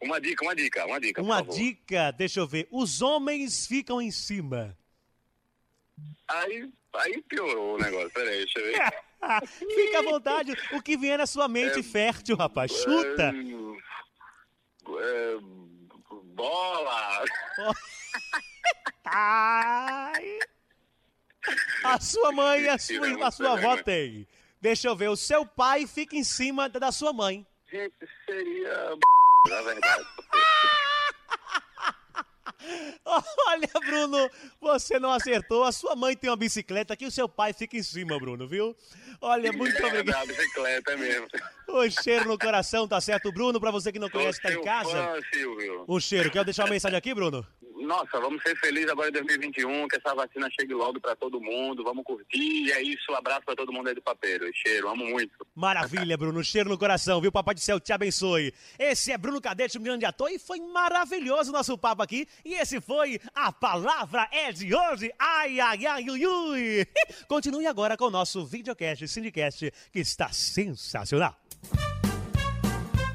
uma 0.00 0.20
dica, 0.20 0.44
uma 0.44 0.54
dica, 0.54 0.86
uma 0.86 1.00
dica, 1.00 1.22
Uma 1.22 1.42
dica, 1.42 2.10
deixa 2.12 2.40
eu 2.40 2.46
ver. 2.46 2.68
Os 2.70 3.00
homens 3.00 3.66
ficam 3.66 4.00
em 4.00 4.10
cima. 4.10 4.76
Aí, 6.28 6.70
aí 6.94 7.22
piorou 7.22 7.76
o 7.76 7.78
negócio, 7.78 8.10
peraí, 8.10 8.38
deixa 8.38 8.58
eu 8.58 8.64
ver. 8.66 9.06
Fica 9.74 9.98
à 9.98 10.02
vontade. 10.02 10.52
O 10.72 10.82
que 10.82 10.96
vier 10.96 11.18
na 11.18 11.26
sua 11.26 11.48
mente 11.48 11.82
fértil, 11.82 12.36
rapaz. 12.36 12.70
Chuta. 12.72 13.32
É, 14.88 15.34
é, 15.34 15.38
bola. 16.34 17.24
Ai. 19.04 20.38
A 21.84 22.00
sua 22.00 22.32
mãe 22.32 22.62
e 22.62 22.68
a 22.68 22.78
sua, 22.78 23.26
a 23.26 23.30
sua 23.30 23.52
avó 23.52 23.76
né? 23.76 23.82
têm. 23.82 24.28
Deixa 24.60 24.88
eu 24.88 24.96
ver. 24.96 25.08
O 25.08 25.16
seu 25.16 25.46
pai 25.46 25.86
fica 25.86 26.16
em 26.16 26.24
cima 26.24 26.68
da 26.68 26.92
sua 26.92 27.12
mãe. 27.12 27.46
Gente, 27.70 27.94
seria 28.24 28.96
na 29.48 29.62
verdade. 29.62 30.04
Olha, 33.04 33.68
Bruno, 33.86 34.30
você 34.60 34.98
não 34.98 35.12
acertou. 35.12 35.62
A 35.64 35.70
sua 35.70 35.94
mãe 35.94 36.16
tem 36.16 36.28
uma 36.28 36.36
bicicleta 36.36 36.96
que 36.96 37.06
o 37.06 37.10
seu 37.10 37.28
pai 37.28 37.52
fica 37.52 37.76
em 37.76 37.82
cima, 37.82 38.18
Bruno, 38.18 38.46
viu? 38.48 38.76
Olha, 39.20 39.52
muito 39.52 39.76
É, 39.80 39.86
obrigado. 39.86 40.26
da 40.26 40.34
bicicleta 40.34 40.96
mesmo. 40.96 41.26
O 41.68 41.88
cheiro 41.90 42.26
no 42.28 42.36
coração, 42.38 42.88
tá 42.88 43.00
certo? 43.00 43.30
Bruno, 43.30 43.60
pra 43.60 43.70
você 43.70 43.92
que 43.92 43.98
não 44.00 44.10
conhece, 44.10 44.42
tá 44.42 44.52
em 44.52 44.60
casa. 44.62 44.90
Fã. 44.90 45.20
Um 45.88 46.00
cheiro. 46.00 46.30
Quer 46.30 46.44
deixar 46.44 46.64
uma 46.64 46.70
mensagem 46.70 46.98
aqui, 46.98 47.14
Bruno? 47.14 47.46
Nossa, 47.86 48.18
vamos 48.20 48.42
ser 48.42 48.58
felizes 48.58 48.90
agora 48.90 49.08
em 49.08 49.12
2021, 49.12 49.86
que 49.86 49.96
essa 49.96 50.12
vacina 50.12 50.48
chegue 50.50 50.74
logo 50.74 51.00
pra 51.00 51.14
todo 51.14 51.40
mundo, 51.40 51.84
vamos 51.84 52.04
curtir. 52.04 52.64
E 52.66 52.72
é 52.72 52.82
isso, 52.82 53.14
abraço 53.14 53.42
pra 53.46 53.54
todo 53.54 53.72
mundo 53.72 53.88
aí 53.88 53.94
do 53.94 54.02
papeiro. 54.02 54.44
Cheiro, 54.52 54.88
amo 54.88 55.04
muito. 55.04 55.46
Maravilha, 55.54 56.16
Bruno. 56.16 56.42
Cheiro 56.42 56.68
no 56.68 56.76
coração, 56.76 57.20
viu? 57.20 57.30
Papai 57.30 57.54
do 57.54 57.60
céu 57.60 57.78
te 57.78 57.92
abençoe. 57.92 58.52
Esse 58.76 59.12
é 59.12 59.18
Bruno 59.18 59.40
Cadete, 59.40 59.78
um 59.78 59.82
grande 59.82 60.04
ator, 60.04 60.28
e 60.30 60.38
foi 60.38 60.58
maravilhoso 60.58 61.50
o 61.50 61.52
nosso 61.52 61.78
papo 61.78 62.02
aqui. 62.02 62.26
E 62.44 62.54
esse 62.54 62.80
foi 62.80 63.20
A 63.32 63.52
Palavra 63.52 64.28
é 64.32 64.50
de 64.50 64.74
hoje. 64.74 65.12
Ai, 65.16 65.60
ai, 65.60 65.86
ai, 65.86 66.10
ui, 66.10 66.26
ui. 66.26 66.86
Continue 67.28 67.68
agora 67.68 67.96
com 67.96 68.06
o 68.06 68.10
nosso 68.10 68.44
videocast, 68.44 69.06
Sindicast, 69.06 69.72
que 69.92 70.00
está 70.00 70.32
sensacional. 70.32 71.36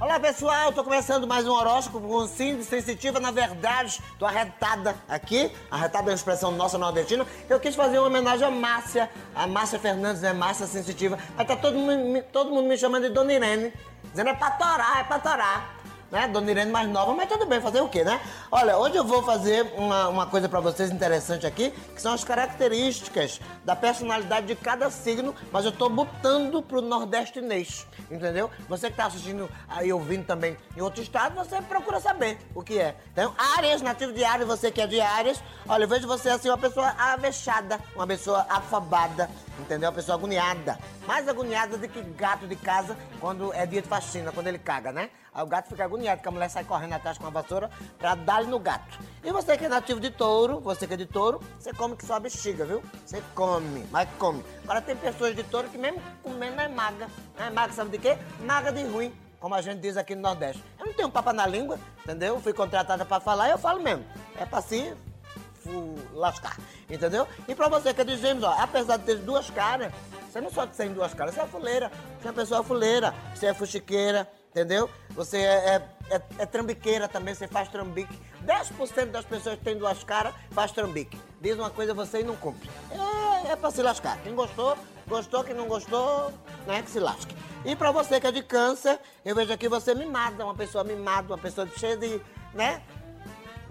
Olá 0.02 0.20
pessoal, 0.20 0.74
tô 0.74 0.84
começando 0.84 1.28
mais 1.28 1.48
um 1.48 1.52
horóscopo 1.52 2.08
com 2.08 2.26
síndrome 2.26 2.64
sensitiva. 2.64 3.20
Na 3.20 3.30
verdade, 3.30 4.02
tô 4.18 4.26
arretada 4.26 4.96
aqui. 5.08 5.52
Arretada 5.70 6.06
é 6.06 6.10
uma 6.10 6.16
expressão 6.16 6.50
nossa 6.50 6.76
nordestina. 6.76 7.24
Eu 7.48 7.60
quis 7.60 7.76
fazer 7.76 8.00
uma 8.00 8.08
homenagem 8.08 8.48
à 8.48 8.50
Márcia, 8.50 9.12
a 9.36 9.46
Márcia 9.46 9.78
Fernandes, 9.78 10.24
né? 10.24 10.34
Márcia 10.34 10.66
sensitiva. 10.66 11.20
Mas 11.38 11.46
tá 11.46 11.56
todo 11.56 11.78
mundo, 11.78 12.24
todo 12.34 12.50
mundo 12.50 12.68
me 12.68 12.76
chamando 12.80 13.04
de 13.04 13.10
Dona 13.10 13.32
Irene. 13.32 13.72
Dizendo 14.06 14.32
é 14.32 14.34
pra 14.34 14.50
torar, 14.50 15.02
é 15.02 15.04
pra 15.04 15.20
torar. 15.20 15.76
Né? 16.12 16.28
Dona 16.28 16.52
Irene 16.52 16.70
mais 16.70 16.90
nova, 16.90 17.14
mas 17.14 17.30
tudo 17.30 17.46
bem, 17.46 17.62
fazer 17.62 17.80
o 17.80 17.88
quê, 17.88 18.04
né? 18.04 18.20
Olha, 18.52 18.78
hoje 18.78 18.98
eu 18.98 19.04
vou 19.04 19.24
fazer 19.24 19.72
uma, 19.78 20.10
uma 20.10 20.28
coisa 20.28 20.50
pra 20.50 20.60
vocês 20.60 20.92
interessante 20.92 21.48
aqui, 21.48 21.72
que 21.72 22.02
são 22.02 22.14
as 22.14 22.22
características 22.22 23.40
da 23.64 23.78
personalidade 23.78 24.48
de 24.48 24.56
cada 24.56 24.90
signo, 24.90 25.34
mas 25.54 25.64
eu 25.64 25.72
tô 25.72 25.88
botando 25.88 26.62
pro 26.62 26.82
nordestinês, 26.82 27.88
entendeu? 28.12 28.52
Você 28.68 28.92
que 28.92 28.98
tá 28.98 29.06
assistindo 29.06 29.50
aí, 29.70 29.94
ouvindo 29.94 30.26
também 30.26 30.58
em 30.76 30.82
outro 30.82 31.02
estado, 31.02 31.34
você 31.34 31.62
procura 31.62 32.02
saber 32.02 32.38
o 32.54 32.62
que 32.62 32.78
é. 32.78 32.94
Então, 33.14 33.34
Áries, 33.56 33.82
nativo 33.82 34.12
de 34.12 34.26
Áries, 34.26 34.46
você 34.46 34.70
que 34.70 34.82
é 34.82 34.88
de 34.88 35.00
Áries, 35.00 35.42
olha, 35.66 35.86
eu 35.86 35.88
vejo 35.88 36.08
você 36.10 36.30
assim, 36.30 36.50
uma 36.50 36.58
pessoa 36.58 36.94
avexada, 37.00 37.80
uma 37.96 38.06
pessoa 38.06 38.46
afobada, 38.50 39.30
entendeu? 39.58 39.90
Uma 39.90 39.96
pessoa 39.96 40.18
agoniada. 40.18 40.78
Mais 41.08 41.26
agoniada 41.30 41.78
do 41.78 41.88
que 41.88 42.02
gato 42.02 42.48
de 42.48 42.56
casa 42.58 42.98
quando 43.22 43.54
é 43.54 43.66
dia 43.66 43.82
de 43.82 43.88
faxina, 43.88 44.34
quando 44.34 44.48
ele 44.48 44.60
caga, 44.60 44.92
né? 44.92 45.10
Aí 45.34 45.44
o 45.44 45.48
gato 45.48 45.70
fica 45.70 45.86
agoniado, 45.86 46.18
porque 46.18 46.28
a 46.28 46.32
mulher 46.32 46.50
sai 46.50 46.66
correndo 46.66 46.94
atrás 46.94 47.18
com 47.18 47.26
a 47.26 47.30
vassoura 47.30 47.70
pra 47.98 48.16
dar-lhe 48.16 48.48
no 48.48 48.60
gato. 48.60 49.00
E 49.24 49.32
você 49.32 49.58
que 49.58 49.66
é 49.66 49.70
nativo 49.70 50.00
de 50.00 50.12
touro, 50.12 50.60
você 50.60 50.86
que 50.86 50.94
é 50.94 50.98
de 50.98 51.06
touro, 51.06 51.40
você 51.58 51.74
come 51.74 51.96
que 51.96 52.06
só 52.06 52.16
a 52.16 52.20
bexiga, 52.20 52.66
viu? 52.66 52.84
Você 53.06 53.24
come, 53.34 53.88
mas 53.90 54.10
come. 54.20 54.44
Agora 54.64 54.82
tem 54.82 54.96
pessoas 54.96 55.34
de 55.34 55.44
touro 55.44 55.70
que 55.70 55.78
mesmo 55.78 56.02
comendo 56.22 56.60
é 56.60 56.68
maga. 56.68 57.08
É 57.40 57.50
maga, 57.50 57.72
sabe 57.72 57.92
de 57.92 57.98
quê? 57.98 58.18
Maga 58.42 58.74
de 58.74 58.84
ruim, 58.84 59.14
como 59.40 59.56
a 59.56 59.62
gente 59.62 59.80
diz 59.80 59.96
aqui 59.96 60.16
no 60.16 60.22
Nordeste. 60.22 60.62
Eu 60.78 60.88
não 60.88 60.94
tenho 60.94 61.10
papo 61.10 61.32
na 61.32 61.48
língua, 61.48 61.80
entendeu? 62.04 62.40
Fui 62.42 62.54
contratada 62.54 63.06
pra 63.06 63.22
falar 63.22 63.48
e 63.48 63.52
eu 63.52 63.58
falo 63.58 63.82
mesmo. 63.82 64.06
É 64.38 64.46
pra 64.46 64.62
se 64.62 64.94
lascar, 66.14 66.58
entendeu? 66.90 67.28
E 67.48 67.56
pra 67.56 67.70
você 67.70 67.94
que 67.94 68.02
é 68.02 68.04
de 68.04 68.18
gêmeos, 68.18 68.44
ó, 68.44 68.56
apesar 68.60 68.98
de 68.98 69.06
ter 69.06 69.18
duas 69.20 69.50
caras, 69.50 69.94
você 70.30 70.42
não 70.42 70.50
só 70.50 70.66
tem 70.66 70.92
duas 70.92 71.14
caras, 71.14 71.36
você 71.36 71.42
é 71.42 71.46
fuleira, 71.46 71.92
você 72.20 72.28
é 72.28 72.32
uma 72.32 72.36
pessoa 72.36 72.64
fuleira, 72.64 73.14
você 73.34 73.46
é 73.46 73.54
fuxiqueira, 73.54 74.28
entendeu? 74.52 74.90
Você 75.12 75.38
é, 75.38 75.82
é, 76.10 76.16
é- 76.16 76.22
é 76.40 76.46
trambiqueira 76.46 77.08
também, 77.08 77.34
você 77.34 77.48
faz 77.48 77.68
trambique. 77.70 78.18
10% 78.46 79.12
das 79.12 79.26
pessoas 79.26 79.58
que 79.58 79.64
têm 79.64 79.78
duas 79.78 80.04
caras 80.04 80.34
faz 80.52 80.72
trambique. 80.72 81.18
Diz 81.40 81.58
uma 81.58 81.70
coisa 81.70 81.94
você 81.94 82.20
e 82.20 82.24
não 82.24 82.36
cumpre. 82.36 82.70
É, 83.48 83.52
é 83.52 83.56
pra 83.56 83.72
se 83.72 83.82
lascar. 83.82 84.18
Quem 84.22 84.36
gostou, 84.36 84.78
gostou. 85.08 85.44
Quem 85.44 85.56
não 85.56 85.68
gostou, 85.68 86.32
né, 86.68 86.82
que 86.84 86.90
se 86.92 87.00
lasque. 87.00 87.36
E 87.64 87.76
pra 87.76 87.92
você 87.92 88.20
que 88.20 88.28
é 88.28 88.32
de 88.32 88.44
câncer, 88.44 89.00
eu 89.24 89.36
vejo 89.36 89.54
aqui 89.54 89.68
você 89.68 89.94
mimada, 89.96 90.44
uma 90.44 90.56
pessoa 90.56 90.84
mimada, 90.84 91.28
uma 91.34 91.38
pessoa 91.38 91.68
cheia 91.78 91.96
de, 91.96 92.20
né, 92.54 92.82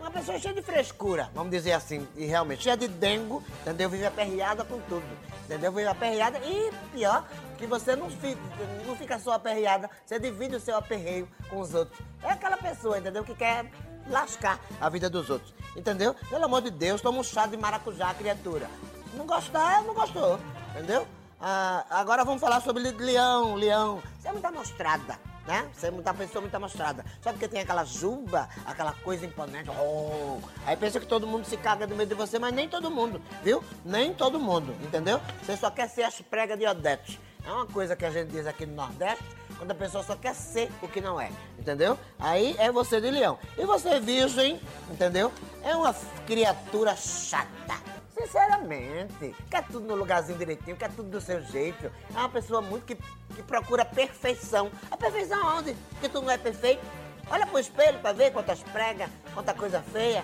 uma 0.01 0.11
pessoa 0.11 0.39
cheia 0.39 0.55
de 0.55 0.63
frescura, 0.63 1.31
vamos 1.35 1.51
dizer 1.51 1.73
assim, 1.73 2.07
e 2.17 2.25
realmente 2.25 2.63
cheia 2.63 2.77
de 2.77 2.89
dengo, 2.89 3.43
entendeu? 3.61 3.89
Vive 3.91 4.07
aperreada 4.07 4.65
com 4.65 4.81
tudo, 4.81 5.05
entendeu? 5.45 5.71
Vive 5.71 5.89
aperreada 5.89 6.39
e 6.39 6.73
pior, 6.93 7.27
que 7.59 7.67
você 7.67 7.95
não 7.95 8.09
fica, 8.11 8.41
não 8.87 8.97
fica 8.97 9.19
só 9.19 9.33
aperreada, 9.33 9.91
você 10.05 10.19
divide 10.19 10.57
o 10.57 10.61
seu 10.61 10.77
aperreio 10.77 11.29
com 11.49 11.61
os 11.61 11.75
outros. 11.75 12.01
É 12.23 12.31
aquela 12.31 12.57
pessoa, 12.57 12.99
entendeu? 12.99 13.23
Que 13.23 13.35
quer 13.35 13.71
lascar 14.09 14.59
a 14.81 14.89
vida 14.89 15.11
dos 15.11 15.29
outros, 15.29 15.55
entendeu? 15.77 16.15
Pelo 16.31 16.45
amor 16.47 16.63
de 16.63 16.71
Deus, 16.71 17.01
toma 17.03 17.19
um 17.19 17.23
chá 17.25 17.47
de 17.47 17.57
maracujá, 17.57 18.15
criatura. 18.15 18.69
Não 19.15 19.27
gostar, 19.27 19.83
não 19.83 19.93
gostou, 19.93 20.41
entendeu? 20.71 21.07
Ah, 21.41 21.85
agora 21.91 22.25
vamos 22.25 22.41
falar 22.41 22.61
sobre 22.61 22.83
le- 22.83 22.93
leão, 22.93 23.55
leão. 23.55 24.03
Você 24.19 24.29
é 24.29 24.33
muito 24.33 24.45
amostrada 24.47 25.19
né? 25.51 25.69
Você 25.75 25.89
é 25.89 25.91
muita 25.91 26.15
pessoa 26.15 26.41
muito 26.41 26.55
amostrada. 26.55 27.05
Só 27.21 27.33
porque 27.33 27.49
tem 27.49 27.61
aquela 27.61 27.85
juba, 27.85 28.49
aquela 28.65 28.93
coisa 28.93 29.27
imponente. 29.27 29.69
Oh. 29.71 30.39
Aí 30.65 30.77
pensa 30.77 31.01
que 31.01 31.07
todo 31.07 31.27
mundo 31.27 31.45
se 31.45 31.57
caga 31.57 31.89
do 31.89 31.97
medo 31.97 32.11
de 32.11 32.15
você, 32.15 32.39
mas 32.39 32.55
nem 32.55 32.69
todo 32.69 32.89
mundo, 32.89 33.21
viu? 33.43 33.63
Nem 33.85 34.15
todo 34.15 34.39
mundo, 34.39 34.73
entendeu? 34.81 35.21
Você 35.43 35.57
só 35.57 35.69
quer 35.69 35.89
ser 35.89 36.05
as 36.05 36.21
pregas 36.21 36.57
de 36.57 36.67
Odete. 36.67 37.21
É 37.45 37.51
uma 37.51 37.67
coisa 37.67 37.97
que 37.97 38.05
a 38.05 38.11
gente 38.11 38.31
diz 38.31 38.47
aqui 38.47 38.65
no 38.65 38.77
Nordeste, 38.77 39.25
quando 39.59 39.73
a 39.73 39.75
pessoa 39.75 40.05
só 40.05 40.15
quer 40.15 40.35
ser 40.35 40.71
o 40.81 40.87
que 40.87 41.01
não 41.01 41.21
é, 41.21 41.33
entendeu? 41.59 41.99
Aí 42.19 42.55
é 42.59 42.71
você 42.71 43.01
de 43.01 43.11
leão. 43.11 43.39
E 43.59 43.65
você, 43.65 43.99
virgem, 43.99 44.61
entendeu? 44.89 45.33
É 45.65 45.75
uma 45.75 45.93
criatura 46.27 46.95
chata. 46.95 48.00
Sinceramente, 48.21 49.35
quer 49.51 49.65
tudo 49.65 49.87
no 49.87 49.95
lugarzinho 49.95 50.37
direitinho, 50.37 50.77
quer 50.77 50.91
tudo 50.91 51.09
do 51.09 51.21
seu 51.23 51.41
jeito. 51.41 51.91
É 52.15 52.19
uma 52.19 52.29
pessoa 52.29 52.61
muito 52.61 52.85
que, 52.85 52.95
que 53.35 53.43
procura 53.43 53.83
perfeição. 53.83 54.71
A 54.91 54.97
perfeição 54.97 55.43
aonde? 55.43 55.75
Porque 55.91 56.09
tu 56.09 56.21
não 56.21 56.31
é 56.31 56.37
perfeito? 56.37 56.85
Olha 57.31 57.47
pro 57.47 57.59
espelho 57.59 57.99
pra 58.01 58.13
ver 58.13 58.31
quantas 58.31 58.63
pregas, 58.63 59.09
quanta 59.33 59.55
coisa 59.55 59.83
feia. 59.91 60.23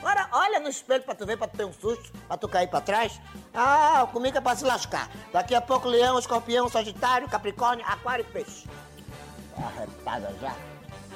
Agora, 0.00 0.28
olha 0.32 0.58
no 0.58 0.68
espelho 0.68 1.04
pra 1.04 1.14
tu 1.14 1.24
ver, 1.24 1.36
pra 1.36 1.46
tu 1.46 1.56
ter 1.56 1.64
um 1.64 1.72
susto, 1.72 2.10
pra 2.26 2.36
tu 2.36 2.48
cair 2.48 2.66
pra 2.66 2.80
trás. 2.80 3.20
Ah, 3.54 4.08
comigo 4.12 4.36
é 4.36 4.40
pra 4.40 4.56
se 4.56 4.64
lascar. 4.64 5.08
Daqui 5.32 5.54
a 5.54 5.60
pouco, 5.60 5.86
leão, 5.86 6.18
escorpião, 6.18 6.68
sagitário, 6.68 7.28
capricórnio, 7.28 7.84
aquário 7.86 8.24
e 8.28 8.32
peixe. 8.32 8.66
Tá 9.54 9.66
Arretada 9.66 10.34
já. 10.40 10.56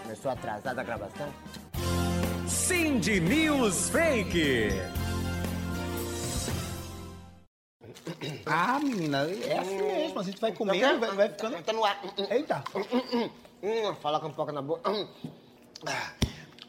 Começou 0.03 0.31
atrasada 0.31 0.81
a 0.81 0.85
gravação. 0.85 1.33
Cindy 2.47 3.21
News 3.21 3.89
Fake. 3.89 5.04
Ah, 8.47 8.79
menina, 8.79 9.27
é 9.47 9.59
assim 9.59 9.77
mesmo. 9.83 10.21
A 10.21 10.23
gente 10.23 10.41
vai 10.41 10.53
comendo, 10.53 11.01
vai, 11.01 11.11
vai 11.13 11.29
ficando. 11.31 11.63
Tá 11.63 11.73
no 11.73 11.85
ar. 11.85 11.99
Eita! 12.31 12.63
Hum, 13.63 13.95
fala 14.03 14.21
com 14.21 14.31
pouco 14.31 14.53
na 14.53 14.61
boca. 14.61 14.91
Hum. 14.91 15.09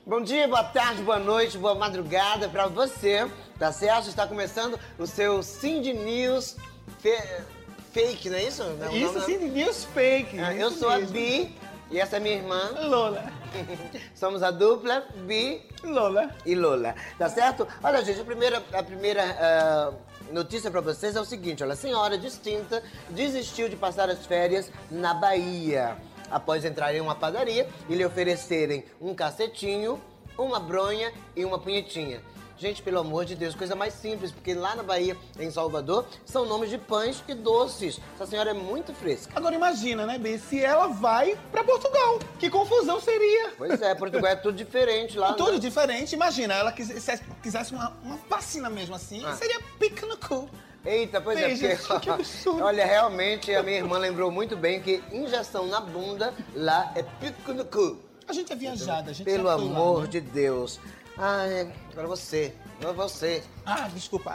Bom 0.05 0.21
dia, 0.21 0.47
boa 0.47 0.63
tarde, 0.63 1.01
boa 1.01 1.19
noite, 1.19 1.57
boa 1.57 1.75
madrugada 1.75 2.47
pra 2.47 2.67
você, 2.67 3.29
tá 3.59 3.71
certo? 3.71 4.07
Está 4.07 4.25
começando 4.27 4.79
o 4.97 5.05
seu 5.07 5.41
Cindy 5.43 5.93
News 5.93 6.55
fe- 6.99 7.43
Fake, 7.91 8.29
não 8.29 8.37
é 8.37 8.43
isso? 8.43 8.63
Não, 8.63 8.91
Isso 8.95 9.05
não, 9.13 9.13
não. 9.13 9.21
sim, 9.25 9.37
news 9.37 9.85
fake. 9.93 10.37
Ah, 10.37 10.53
Eu 10.53 10.69
sou 10.69 10.89
a 10.89 10.97
mesmo. 10.97 11.13
Bi 11.13 11.55
e 11.89 11.97
essa 11.99 12.17
é 12.17 12.19
minha 12.19 12.35
irmã. 12.35 12.71
Lola. 12.87 13.23
Somos 14.13 14.43
a 14.43 14.51
dupla 14.51 15.05
Bi 15.25 15.61
Lola. 15.81 16.29
e 16.45 16.55
Lola, 16.55 16.93
tá 17.17 17.29
certo? 17.29 17.65
Olha, 17.81 18.03
gente, 18.03 18.19
a 18.19 18.25
primeira, 18.25 18.61
a 18.73 18.83
primeira 18.83 19.23
ah, 19.39 19.93
notícia 20.31 20.71
pra 20.71 20.81
vocês 20.81 21.15
é 21.15 21.21
o 21.21 21.25
seguinte: 21.25 21.63
olha, 21.63 21.73
a 21.73 21.77
senhora 21.77 22.17
distinta 22.17 22.83
desistiu 23.09 23.69
de 23.69 23.75
passar 23.75 24.09
as 24.09 24.25
férias 24.25 24.71
na 24.89 25.13
Bahia. 25.13 25.97
Após 26.29 26.65
entrar 26.65 26.93
em 26.95 27.01
uma 27.01 27.15
padaria 27.15 27.69
e 27.87 27.95
lhe 27.95 28.05
oferecerem 28.05 28.83
um 28.99 29.13
cacetinho, 29.13 30.01
uma 30.37 30.59
bronha 30.59 31.13
e 31.35 31.45
uma 31.45 31.59
punhetinha. 31.59 32.21
Gente, 32.57 32.81
pelo 32.81 32.99
amor 32.99 33.25
de 33.25 33.35
Deus, 33.35 33.53
coisa 33.53 33.75
mais 33.75 33.93
simples, 33.93 34.31
porque 34.31 34.53
lá 34.53 34.75
na 34.75 34.83
Bahia, 34.83 35.17
em 35.37 35.51
Salvador, 35.51 36.05
são 36.25 36.45
nomes 36.45 36.69
de 36.69 36.77
pães 36.77 37.21
e 37.27 37.33
doces. 37.33 37.99
Essa 38.15 38.25
senhora 38.25 38.51
é 38.51 38.53
muito 38.53 38.93
fresca. 38.93 39.33
Agora 39.35 39.53
imagina, 39.53 40.05
né, 40.05 40.17
Bi, 40.17 40.39
se 40.39 40.63
ela 40.63 40.87
vai 40.87 41.37
pra 41.51 41.63
Portugal. 41.65 42.19
Que 42.39 42.49
confusão 42.49 42.99
seria. 43.01 43.51
Pois 43.57 43.81
é, 43.81 43.93
Portugal 43.93 44.31
é 44.31 44.35
tudo 44.37 44.55
diferente 44.55 45.17
lá. 45.17 45.33
Tudo 45.35 45.53
né? 45.53 45.59
diferente. 45.59 46.15
Imagina, 46.15 46.53
ela 46.53 46.71
quisesse, 46.71 47.21
quisesse 47.43 47.73
uma, 47.73 47.91
uma 48.01 48.17
vacina 48.29 48.69
mesmo 48.69 48.95
assim, 48.95 49.23
Ah. 49.25 49.33
seria 49.35 49.59
pica 49.77 50.05
no 50.05 50.15
cu. 50.17 50.49
Eita, 50.85 51.19
pois 51.19 51.39
é, 51.39 51.75
só 51.75 51.99
que 51.99 52.09
absurdo. 52.09 52.61
Olha, 52.63 52.85
realmente 52.85 53.53
a 53.53 53.63
minha 53.63 53.77
irmã 53.77 53.97
lembrou 53.97 54.31
muito 54.31 54.55
bem 54.55 54.81
que 54.81 55.03
injeção 55.11 55.65
na 55.67 55.81
bunda 55.81 56.33
lá 56.55 56.91
é 56.95 57.03
pico 57.03 57.51
no 57.53 57.65
cu. 57.65 57.97
A 58.27 58.33
gente 58.33 58.53
é 58.53 58.55
viajada, 58.55 59.11
a 59.11 59.13
gente 59.13 59.25
Pelo 59.25 59.49
é 59.49 59.53
amor 59.53 60.03
né? 60.03 60.07
de 60.07 60.21
Deus. 60.21 60.79
Ai, 61.17 61.71
agora 61.91 62.07
você. 62.07 62.53
Agora 62.79 62.93
você. 62.93 63.41
Ah, 63.65 63.87
desculpa. 63.93 64.33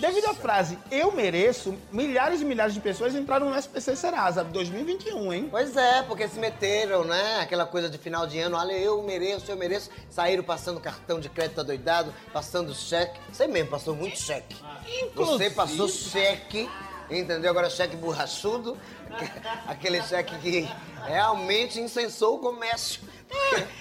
Devido 0.00 0.26
à 0.26 0.34
frase 0.34 0.76
eu 0.90 1.12
mereço, 1.12 1.76
milhares 1.92 2.40
e 2.40 2.44
milhares 2.44 2.74
de 2.74 2.80
pessoas 2.80 3.14
entraram 3.14 3.48
no 3.50 3.56
SPC 3.56 3.94
Serasa 3.94 4.42
2021, 4.42 5.32
hein? 5.32 5.48
Pois 5.50 5.76
é, 5.76 6.02
porque 6.02 6.26
se 6.26 6.40
meteram, 6.40 7.04
né? 7.04 7.38
Aquela 7.40 7.64
coisa 7.66 7.88
de 7.88 7.98
final 7.98 8.26
de 8.26 8.38
ano, 8.40 8.56
olha, 8.56 8.72
eu 8.72 9.00
mereço, 9.04 9.50
eu 9.50 9.56
mereço. 9.56 9.90
Saíram 10.10 10.42
passando 10.42 10.80
cartão 10.80 11.20
de 11.20 11.28
crédito 11.28 11.60
adoidado, 11.60 12.12
passando 12.32 12.74
cheque. 12.74 13.20
Você 13.32 13.46
mesmo 13.46 13.70
passou 13.70 13.94
muito 13.94 14.18
cheque. 14.18 14.56
Você 14.84 15.04
Inclusive- 15.04 15.50
passou 15.50 15.88
cheque, 15.88 16.68
entendeu? 17.08 17.48
Agora 17.50 17.70
cheque 17.70 17.94
borrachudo, 17.94 18.76
aquele 19.68 20.02
cheque 20.02 20.36
que 20.40 20.68
realmente 21.06 21.78
incensou 21.80 22.36
o 22.36 22.38
comércio. 22.38 23.00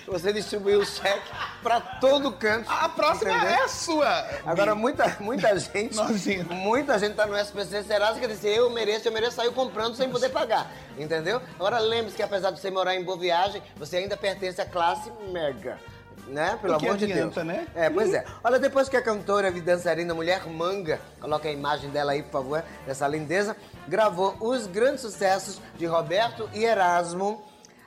Você 0.08 0.34
distribuiu 0.34 0.82
o 0.82 0.86
cheque 0.86 1.30
pra 1.64 1.80
todo 1.80 2.32
canto. 2.34 2.70
A 2.70 2.90
próxima 2.90 3.32
entendeu? 3.32 3.50
é 3.50 3.64
a 3.64 3.68
sua. 3.68 4.26
Agora, 4.46 4.76
muita, 4.76 5.16
muita 5.20 5.58
gente. 5.60 5.96
Nojento. 5.96 6.54
Muita 6.54 7.00
gente 7.00 7.16
tá 7.16 7.26
no 7.26 7.38
SPC 7.38 7.84
Serasa 7.84 8.20
que 8.20 8.28
disse, 8.28 8.48
eu 8.48 8.70
mereço, 8.70 9.08
eu 9.08 9.12
mereço, 9.12 9.38
saiu 9.38 9.54
comprando 9.54 9.96
sem 9.96 10.10
poder 10.10 10.30
pagar. 10.30 10.70
Entendeu? 10.98 11.42
Agora 11.56 11.80
lembre-se 11.80 12.16
que 12.18 12.24
apesar 12.24 12.52
de 12.52 12.60
você 12.60 12.70
morar 12.70 12.96
em 12.96 13.04
Boa 13.04 13.18
Viagem, 13.18 13.62
você 13.78 13.98
ainda 13.98 14.18
pertence 14.18 14.60
à 14.60 14.66
classe 14.66 15.12
mega. 15.32 15.80
Né? 16.28 16.58
Pelo 16.62 16.76
amor 16.76 16.98
de 16.98 17.06
adianta, 17.06 17.44
Deus. 17.44 17.48
né? 17.48 17.68
É, 17.76 17.90
pois 17.90 18.14
é. 18.14 18.24
Olha, 18.44 18.60
depois 18.60 18.88
que 18.88 18.96
a 18.96 19.02
cantora 19.02 19.50
e 19.50 19.60
dançarina 19.60 20.14
Mulher 20.14 20.46
Manga, 20.48 21.00
coloca 21.20 21.48
a 21.50 21.52
imagem 21.52 21.90
dela 21.90 22.12
aí, 22.14 22.22
por 22.24 22.32
favor, 22.32 22.64
dessa 22.86 23.08
lindeza, 23.08 23.56
gravou 23.88 24.36
os 24.40 24.66
grandes 24.68 25.02
sucessos 25.02 25.60
de 25.78 25.86
Roberto 25.86 26.50
e 26.54 26.64
Erasmo. 26.64 27.44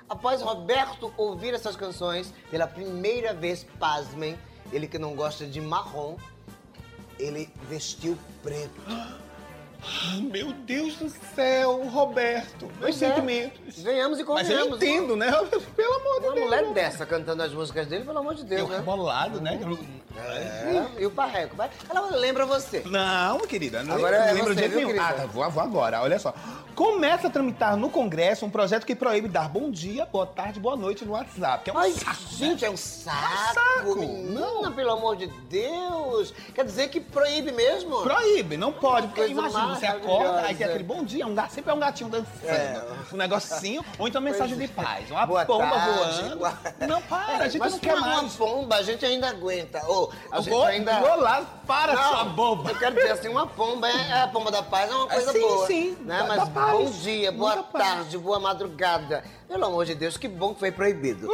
Após 0.08 0.42
Roberto 0.42 1.12
ouvir 1.16 1.54
essas 1.54 1.76
canções 1.76 2.32
pela 2.50 2.66
primeira 2.66 3.32
vez, 3.32 3.64
pasmem, 3.78 4.38
ele 4.73 4.87
que 4.87 4.99
não 4.99 5.14
gosta 5.14 5.46
de 5.46 5.61
marrom, 5.61 6.16
ele 7.18 7.49
vestiu 7.68 8.18
preto. 8.42 8.80
Ah, 8.88 9.16
Meu 10.20 10.52
Deus 10.52 10.96
do 10.96 11.08
céu, 11.34 11.87
Roberto. 11.88 12.70
Meus 12.80 13.00
é. 13.02 13.08
sentimentos. 13.08 13.78
Venhamos 13.82 14.18
e 14.18 14.25
Mas 14.25 14.49
eu 14.50 14.58
convenhamos. 14.58 14.76
entendo, 14.76 15.16
né? 15.16 15.30
Pelo 15.76 15.94
amor 15.94 16.20
de 16.20 16.26
Uma 16.26 16.34
Deus. 16.34 16.44
mulher 16.46 16.73
dessa 16.73 17.04
cantando 17.06 17.42
as 17.42 17.52
músicas 17.52 17.87
dele, 17.87 18.04
pelo 18.04 18.18
amor 18.18 18.34
de 18.34 18.44
Deus, 18.44 18.62
Eu 18.62 18.68
né? 18.68 18.80
bolado, 18.80 19.40
né? 19.40 19.58
É, 20.16 20.87
e 20.99 21.06
o 21.06 21.11
Parreco. 21.11 21.56
vai- 21.56 21.71
Ela 21.88 22.16
lembra 22.16 22.47
você. 22.47 22.83
Não, 22.87 23.38
querida. 23.40 23.83
Não 23.83 23.97
Agora 23.97 24.16
é 24.16 24.33
lembro 24.33 24.54
você, 24.54 24.54
de 24.54 24.61
jeito 24.61 24.71
viu, 24.78 24.88
nenhum. 24.88 24.92
querida? 25.02 25.09
Ah, 25.09 25.12
tá, 25.23 25.26
vou, 25.26 25.50
vou 25.50 25.62
agora. 25.62 26.00
Olha 26.02 26.18
só. 26.18 26.33
Começa 26.75 27.28
a 27.28 27.30
tramitar 27.30 27.76
no 27.76 27.88
Congresso 27.88 28.44
um 28.44 28.50
projeto 28.50 28.85
que 28.85 28.97
proíbe 28.97 29.28
dar 29.28 29.49
bom 29.49 29.71
dia, 29.71 30.04
boa 30.06 30.26
tarde, 30.26 30.59
boa 30.59 30.75
noite 30.76 31.04
no 31.04 31.12
WhatsApp. 31.12 31.62
Que 31.64 31.71
é 31.71 31.73
um 31.73 31.78
Ai, 31.78 31.92
saco. 31.92 32.16
gente, 32.30 32.64
é 32.64 32.71
um 32.71 32.76
saco, 32.76 33.54
saco. 33.54 33.97
menina, 33.97 34.40
Não. 34.40 34.73
pelo 34.73 34.90
amor 34.90 35.14
de 35.16 35.28
Deus. 35.49 36.35
Quer 36.52 36.64
dizer 36.64 36.88
que 36.88 37.00
proíbe 37.00 37.52
mesmo? 37.52 38.02
Proíbe, 38.02 38.56
não 38.56 38.73
pode. 38.73 39.06
Porque 39.09 39.26
imagina, 39.28 39.75
você 39.76 39.87
acorda, 39.87 40.40
aí 40.40 40.54
tem 40.56 40.66
aquele 40.66 40.83
bom 40.83 41.04
dia, 41.04 41.25
um 41.26 41.35
gato, 41.35 41.52
sempre 41.52 41.71
é 41.71 41.75
um 41.75 41.78
gatinho 41.78 42.11
dançando, 42.11 42.26
É. 42.49 42.85
um 43.12 43.16
negocinho, 43.16 43.85
ou 43.97 44.09
então 44.09 44.21
mensagem 44.21 44.59
de 44.59 44.66
paz, 44.66 45.09
uma 45.11 45.25
Boa 45.26 45.44
pomba 45.44 45.71
tarde. 45.71 45.90
voando. 46.23 46.37
Boa- 46.38 46.59
Não, 46.88 47.00
para, 47.02 47.44
a 47.44 47.49
gente 47.49 47.61
Mas 47.61 47.73
não 47.73 47.78
quer 47.78 47.94
uma, 47.94 48.06
uma 48.09 48.23
mais. 48.23 48.35
pomba 48.35 48.76
a 48.76 48.83
gente 48.83 49.04
ainda 49.06 49.28
aguenta. 49.28 49.80
A 50.30 50.40
gente 50.40 50.54
ainda... 50.64 50.99
lá, 51.16 51.42
para 51.66 51.94
Não, 51.94 52.02
sua 52.11 52.25
boba. 52.25 52.70
Eu 52.70 52.78
quero 52.78 52.94
dizer 52.96 53.12
assim, 53.12 53.28
uma 53.28 53.46
pomba 53.46 53.88
é, 53.88 54.08
é 54.11 54.23
a 54.23 54.28
pomba 54.28 54.50
da 54.50 54.62
paz, 54.62 54.90
é 54.90 54.94
uma 54.94 55.06
coisa 55.06 55.32
sim, 55.32 55.40
boa. 55.40 55.66
sim, 55.66 55.96
Né? 56.00 56.18
da- 56.18 56.25
Mas 56.26 56.38
da 56.38 56.46
paz. 56.46 56.70
bom 56.73 56.90
dia, 56.90 57.32
boa 57.32 57.54
Muita 57.54 57.68
paz. 57.70 57.84
tarde, 57.88 58.18
boa 58.18 58.40
madrugada. 58.40 59.25
Pelo 59.49 59.64
amor 59.66 59.84
de 59.84 59.94
Deus, 59.94 60.16
que 60.16 60.28
bom 60.28 60.52
que 60.54 60.61
foi 60.61 60.73
proibido. 60.73 61.28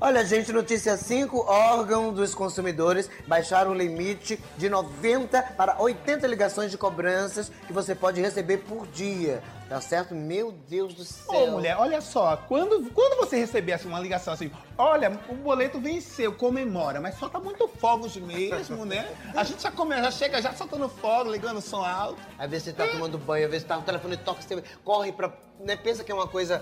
Olha, 0.00 0.24
gente, 0.26 0.52
notícia 0.52 0.96
5, 0.96 1.46
órgão 1.48 2.12
dos 2.12 2.34
consumidores 2.34 3.08
baixaram 3.26 3.70
o 3.70 3.74
limite 3.74 4.38
de 4.58 4.68
90 4.68 5.40
para 5.56 5.80
80 5.80 6.26
ligações 6.26 6.70
de 6.70 6.76
cobranças 6.76 7.50
que 7.66 7.72
você 7.72 7.94
pode 7.94 8.20
receber 8.20 8.58
por 8.58 8.86
dia. 8.88 9.42
Tá 9.68 9.80
certo? 9.80 10.14
Meu 10.14 10.52
Deus 10.68 10.92
do 10.94 11.04
céu. 11.04 11.48
Ô, 11.48 11.50
mulher, 11.52 11.76
olha 11.78 12.00
só, 12.00 12.36
quando, 12.36 12.90
quando 12.90 13.16
você 13.16 13.36
receber 13.38 13.72
assim, 13.72 13.88
uma 13.88 13.98
ligação 13.98 14.34
assim, 14.34 14.50
olha, 14.76 15.18
o 15.28 15.34
boleto 15.34 15.80
venceu, 15.80 16.34
comemora, 16.34 17.00
mas 17.00 17.16
solta 17.18 17.38
muito 17.40 17.66
fogos 17.66 18.14
mesmo, 18.16 18.84
né? 18.84 19.10
A 19.34 19.42
gente 19.42 19.62
já, 19.62 19.70
come, 19.70 19.96
já 19.96 20.10
chega 20.10 20.42
já 20.42 20.52
soltando 20.52 20.88
fogo, 20.88 21.30
ligando 21.30 21.58
o 21.58 21.62
som 21.62 21.82
alto. 21.82 22.18
Às 22.38 22.50
vezes 22.50 22.64
você 22.66 22.72
tá 22.74 22.86
tomando 22.86 23.16
banho, 23.18 23.46
às 23.46 23.50
vezes 23.50 23.66
tá 23.66 23.76
no 23.76 23.82
telefone 23.82 24.16
toca, 24.18 24.42
você 24.42 24.62
corre 24.84 25.12
pra. 25.12 25.32
Né, 25.60 25.76
pensa 25.76 26.02
que 26.02 26.10
é 26.10 26.14
uma 26.14 26.26
coisa. 26.26 26.60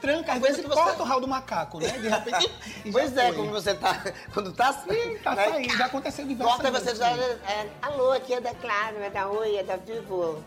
Tranca, 0.00 0.34
às 0.34 0.40
vezes 0.40 0.64
você- 0.64 0.74
corta 0.74 1.02
o 1.02 1.04
ralo 1.04 1.20
do 1.22 1.28
macaco, 1.28 1.80
né? 1.80 1.88
De 1.88 2.08
repente. 2.08 2.50
Pois 2.92 3.14
é, 3.16 3.32
como 3.32 3.50
você 3.50 3.74
tá. 3.74 4.02
Quando 4.32 4.52
tá 4.52 4.70
Ih, 4.88 5.18
tá 5.18 5.34
né, 5.34 5.50
saindo, 5.50 5.76
já 5.76 5.86
aconteceu 5.86 6.24
diversas 6.24 6.54
Corta 6.56 6.70
vezes 6.70 6.90
você 6.90 6.96
já. 6.96 7.10
É, 7.10 7.68
Alô, 7.82 8.12
aqui 8.12 8.32
é 8.34 8.40
da 8.40 8.54
Claro, 8.54 8.98
é 8.98 9.10
da 9.10 9.28
Oi, 9.28 9.56
é 9.56 9.62
da 9.64 9.76
Vivo. 9.76 10.42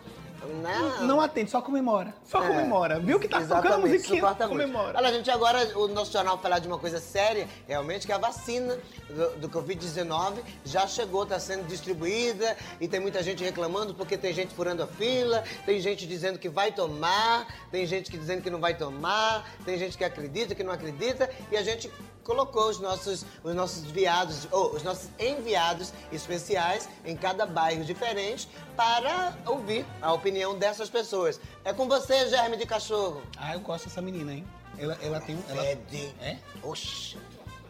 Não. 0.46 1.08
Não 1.08 1.22
atende, 1.22 1.50
só 1.50 1.62
comemora. 1.62 2.13
Só 2.24 2.44
É. 2.44 2.48
comemora. 2.48 3.00
Viu 3.00 3.20
que 3.20 3.27
tá 3.27 3.41
tocando 3.41 3.79
musiquinha? 3.82 4.22
Comemora. 4.36 4.98
Olha, 4.98 5.13
gente, 5.13 5.29
agora 5.32 5.77
o 5.77 5.88
nosso 5.88 6.12
jornal 6.12 6.38
falar 6.38 6.60
de 6.60 6.67
uma 6.67 6.77
coisa 6.77 7.00
séria, 7.00 7.48
realmente, 7.67 8.06
que 8.06 8.12
a 8.12 8.17
vacina 8.17 8.77
do, 9.10 9.48
do 9.48 9.50
Covid-19 9.50 10.36
já 10.63 10.88
chegou, 10.88 11.24
está 11.24 11.39
sendo 11.39 11.65
distribuída 11.67 12.56
e 12.79 12.88
tem 12.88 13.00
muita 13.00 13.22
gente 13.24 13.44
reclamando 13.44 13.94
porque 13.94 14.17
tem 14.17 14.33
gente 14.33 14.53
furando 14.53 14.83
a 14.83 14.88
fila, 14.88 15.44
tem 15.66 15.79
gente 15.79 16.05
dizendo 16.05 16.38
que 16.40 16.50
vai 16.50 16.72
tomar, 16.72 17.48
tem 17.72 17.85
gente 17.85 18.09
que 18.11 18.18
dizendo 18.18 18.42
que 18.42 18.50
não 18.50 18.59
vai 18.59 18.75
tomar, 18.75 19.50
tem 19.66 19.77
gente 19.77 19.98
que 19.98 20.03
acredita, 20.03 20.53
que 20.55 20.64
não 20.64 20.72
acredita 20.72 21.29
e 21.51 21.57
a 21.57 21.64
gente 21.64 21.92
colocou 22.27 22.70
os 22.70 22.77
nossos, 22.79 23.25
os 23.42 23.55
nossos 23.55 23.85
viados, 23.85 24.50
ou 24.51 24.75
os 24.75 24.83
nossos 24.83 25.09
enviados 25.18 25.94
especiais 26.11 26.90
em 27.05 27.16
cada 27.16 27.46
bairro 27.46 27.85
diferente 27.85 28.50
para 28.75 29.33
ouvir 29.46 29.85
a 30.01 30.11
opinião 30.11 30.57
dessas 30.59 30.90
pessoas. 30.90 31.40
É 31.63 31.72
com 31.72 31.87
você, 31.87 32.27
Germe 32.27 32.57
de 32.57 32.66
Cachorro. 32.66 33.22
Ah, 33.37 33.53
eu 33.53 33.61
gosto 33.61 33.85
dessa 33.85 34.01
menina, 34.01 34.33
hein? 34.33 34.46
Ela, 34.77 34.98
ela 35.01 35.22
tem 35.22 35.37
um. 35.37 35.44
Ela, 35.50 35.63
Fede. 35.63 36.13
É? 36.22 36.35
Oxi. 36.61 37.18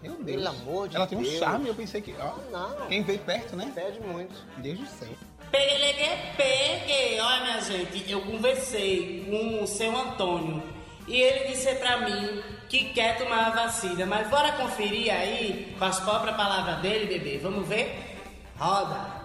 Meu 0.02 0.14
Deus. 0.16 0.44
Pelo 0.44 0.48
amor 0.50 0.90
de 0.90 0.96
Ela 0.96 1.08
tem 1.08 1.18
um 1.18 1.22
Deus. 1.22 1.38
charme, 1.38 1.68
eu 1.68 1.76
pensei 1.76 2.02
que. 2.02 2.16
Ó, 2.20 2.34
Não. 2.52 2.88
Quem 2.88 3.04
veio 3.04 3.20
perto, 3.20 3.56
né? 3.56 3.72
Fede 3.74 4.00
muito. 4.00 4.34
Deus 4.58 4.80
do 4.80 4.88
céu. 4.88 5.10
Peguei, 5.52 5.94
peguei. 6.36 7.20
Olha, 7.20 7.42
minha 7.44 7.62
gente, 7.62 8.12
eu 8.12 8.22
conversei 8.22 9.26
com 9.30 9.64
o 9.64 9.68
seu 9.68 9.96
Antônio 9.96 10.62
e 11.08 11.22
ele 11.22 11.48
disse 11.48 11.74
pra 11.76 12.02
mim 12.02 12.44
que 12.68 12.86
quer 12.90 13.18
tomar 13.18 13.48
a 13.48 13.50
vacina. 13.50 14.06
Mas 14.06 14.28
bora 14.28 14.52
conferir 14.54 15.12
aí 15.12 15.76
com 15.80 15.86
as 15.86 16.00
próprias 16.00 16.36
palavras 16.36 16.80
dele, 16.80 17.06
bebê. 17.06 17.38
Vamos 17.38 17.68
ver? 17.68 18.20
Roda. 18.60 19.18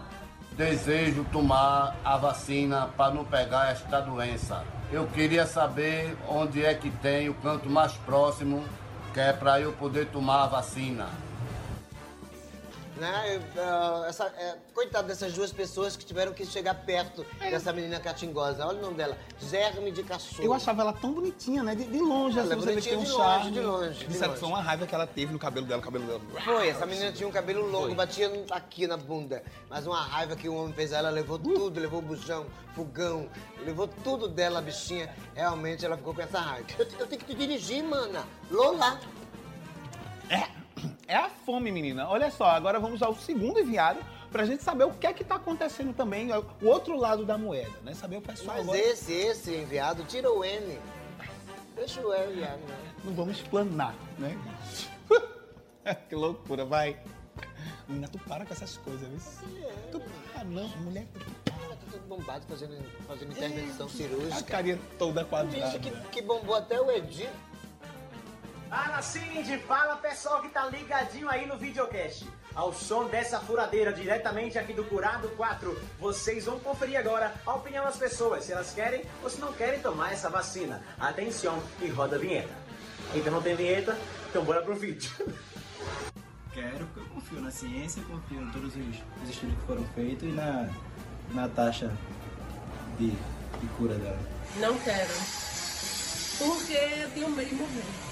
Desejo 0.53 1.25
tomar 1.33 1.97
a 2.05 2.17
vacina 2.17 2.89
para 2.97 3.13
não 3.13 3.25
pegar 3.25 3.73
esta 3.73 4.01
doença. 4.01 4.65
Eu 4.93 5.07
queria 5.09 5.47
saber 5.47 6.17
onde 6.29 6.65
é 6.65 6.75
que 6.75 6.91
tem 6.91 7.29
o 7.29 7.35
canto 7.35 7.69
mais 7.69 7.93
próximo, 7.95 8.63
que 9.13 9.21
é 9.21 9.33
para 9.33 9.59
eu 9.61 9.73
poder 9.73 10.07
tomar 10.07 10.45
a 10.45 10.47
vacina. 10.47 11.09
Né? 13.03 13.43
Eh, 13.57 14.09
essa, 14.09 14.27
é, 14.27 14.57
coitado 14.73 15.09
dessas 15.09 15.33
duas 15.33 15.51
pessoas 15.53 15.97
que 15.97 16.05
tiveram 16.05 16.33
que 16.33 16.47
chegar 16.47 16.73
perto 16.75 17.27
dessa 17.41 17.73
menina 17.73 17.99
catingosa. 17.99 18.65
Olha 18.65 18.79
o 18.79 18.83
nome 18.83 18.95
dela. 18.95 19.19
Germe 19.41 19.91
de 19.91 20.05
Cachorro. 20.05 20.45
Eu 20.45 20.55
achava 20.55 20.83
ela 20.83 20.93
tão 20.93 21.13
bonitinha, 21.13 21.65
né? 21.65 21.75
De, 21.75 21.85
de 21.85 21.99
longe, 21.99 22.39
Ela 22.39 22.55
assim, 22.55 22.63
é 22.63 22.65
você 22.65 22.75
vê 22.77 22.81
que 22.81 22.89
tem 22.91 22.99
um 22.99 23.03
de 23.03 23.11
longe, 23.11 23.51
de 23.51 23.61
longe, 23.61 24.07
de 24.07 24.19
longe. 24.19 24.37
foi 24.39 24.49
uma 24.49 24.63
raiva 24.63 24.87
que 24.87 24.95
ela 24.95 25.05
teve 25.05 25.33
no 25.33 25.39
cabelo 25.41 25.67
dela, 25.67 25.81
o 25.81 25.85
cabelo 25.85 26.07
dela. 26.07 26.21
Foi, 26.45 26.69
essa 26.69 26.87
menina 26.87 27.11
tinha 27.11 27.29
um 27.29 27.33
cabelo 27.33 27.69
longo, 27.69 27.93
batia 27.93 28.29
no- 28.29 28.47
aqui 28.53 28.87
na 28.87 28.97
bunda. 28.97 29.43
Mas 29.69 29.85
uma 29.85 30.01
raiva 30.01 30.37
que 30.37 30.49
o 30.49 30.55
homem 30.55 30.73
fez 30.73 30.93
a 30.93 30.99
ela, 30.99 31.11
levou 31.11 31.41
tudo, 31.41 31.81
levou 31.81 32.01
bujão, 32.01 32.47
fogão, 32.73 33.29
levou 33.65 33.89
tudo 33.89 34.29
dela, 34.29 34.61
a 34.61 34.63
bichinha. 34.63 35.13
Realmente 35.35 35.85
ela 35.85 35.97
ficou 35.97 36.15
com 36.15 36.23
essa 36.23 36.39
raiva. 36.39 36.69
Eu, 36.79 36.87
eu 37.01 37.07
tenho 37.09 37.21
que 37.21 37.27
te 37.27 37.35
dirigir, 37.35 37.83
mana. 37.83 38.25
Lola. 38.49 39.01
É 40.31 40.62
a 41.09 41.29
fome, 41.29 41.71
menina. 41.71 42.09
Olha 42.09 42.31
só, 42.31 42.47
agora 42.47 42.79
vamos 42.81 43.03
ao 43.03 43.15
segundo 43.15 43.59
enviado 43.61 44.01
pra 44.31 44.45
gente 44.45 44.63
saber 44.63 44.85
o 44.85 44.93
que 44.93 45.07
é 45.07 45.13
que 45.13 45.23
tá 45.23 45.35
acontecendo 45.37 45.95
também, 45.95 46.31
o 46.33 46.67
outro 46.67 46.97
lado 46.97 47.25
da 47.25 47.37
moeda, 47.37 47.73
né? 47.83 47.95
Saber 47.95 48.17
o 48.17 48.23
pessoal 48.23 48.57
Mas 48.57 48.65
agora. 48.65 48.79
esse, 48.79 49.13
esse 49.13 49.55
enviado, 49.55 50.05
tira 50.05 50.33
o 50.33 50.45
N. 50.45 50.79
Deixa 51.77 52.01
o 52.01 52.15
enviado, 52.15 52.59
né? 52.59 52.95
Não 53.05 53.13
vamos 53.15 53.37
explanar, 53.39 53.95
né? 54.19 54.37
que 56.09 56.15
loucura, 56.15 56.65
vai. 56.65 56.99
Menina, 57.89 58.09
tu 58.09 58.19
para 58.21 58.47
com 58.47 58.53
essas 58.53 58.77
coisas, 58.79 59.09
viu? 59.09 59.71
Tu 59.91 60.01
para, 60.33 60.45
não, 60.45 60.69
mulher. 60.79 61.07
Tá 61.45 61.53
todo 61.91 62.01
bombado 62.09 62.45
fazendo, 62.49 62.77
fazendo 63.07 63.33
intervenção 63.33 63.87
A 63.87 63.91
cirúrgica. 63.91 64.43
carinha 64.45 64.79
toda 64.99 65.25
quadrada. 65.25 65.79
Que, 65.79 65.91
que 65.91 66.23
bombou 66.23 66.55
até 66.55 66.81
o 66.81 66.91
Edi. 66.91 67.29
Fala 68.73 69.03
Cindy, 69.03 69.59
fala 69.59 69.97
pessoal 69.97 70.41
que 70.41 70.49
tá 70.49 70.65
ligadinho 70.65 71.29
aí 71.29 71.45
no 71.47 71.59
videocast. 71.59 72.27
Ao 72.55 72.73
som 72.73 73.05
dessa 73.05 73.39
furadeira 73.39 73.93
diretamente 73.93 74.59
aqui 74.59 74.73
do 74.73 74.83
Curado 74.85 75.29
4, 75.37 75.79
vocês 76.01 76.47
vão 76.47 76.59
conferir 76.59 76.99
agora 76.99 77.35
a 77.45 77.53
opinião 77.53 77.85
das 77.85 77.99
pessoas, 77.99 78.45
se 78.45 78.53
elas 78.53 78.73
querem 78.73 79.05
ou 79.23 79.29
se 79.29 79.39
não 79.39 79.53
querem 79.53 79.79
tomar 79.81 80.15
essa 80.15 80.31
vacina. 80.31 80.83
Atenção 80.99 81.63
e 81.83 81.89
roda 81.89 82.17
a 82.17 82.19
vinheta. 82.19 82.49
Então 83.15 83.31
não 83.31 83.43
tem 83.43 83.55
vinheta, 83.55 83.95
então 84.31 84.43
bora 84.43 84.63
pro 84.63 84.75
vídeo. 84.75 85.11
Quero, 86.55 86.87
porque 86.87 87.01
eu 87.01 87.15
confio 87.15 87.41
na 87.43 87.51
ciência, 87.51 88.03
confio 88.05 88.41
em 88.41 88.51
todos 88.53 88.75
os, 88.75 88.97
os 89.23 89.29
estudos 89.29 89.55
que 89.55 89.67
foram 89.67 89.85
feitos 89.95 90.27
e 90.27 90.33
na, 90.33 90.69
na 91.31 91.47
taxa 91.49 91.91
de, 92.99 93.11
de 93.11 93.67
cura 93.77 93.95
dela. 93.97 94.19
Não 94.57 94.79
quero. 94.79 95.13
Porque 96.39 96.73
eu 96.73 97.11
tenho 97.11 97.31
medo 97.31 97.49
de 97.49 97.55
morrer. 97.55 98.12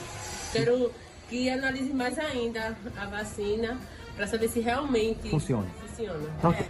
Quero 0.52 0.92
que 1.28 1.48
analise 1.48 1.92
mais 1.92 2.18
ainda 2.18 2.76
a 2.96 3.06
vacina 3.06 3.78
para 4.16 4.26
saber 4.26 4.48
se 4.48 4.60
realmente 4.60 5.30
Funciona. 5.30 5.68
funciona. 5.86 6.28
Tá 6.42 6.50
É. 6.50 6.66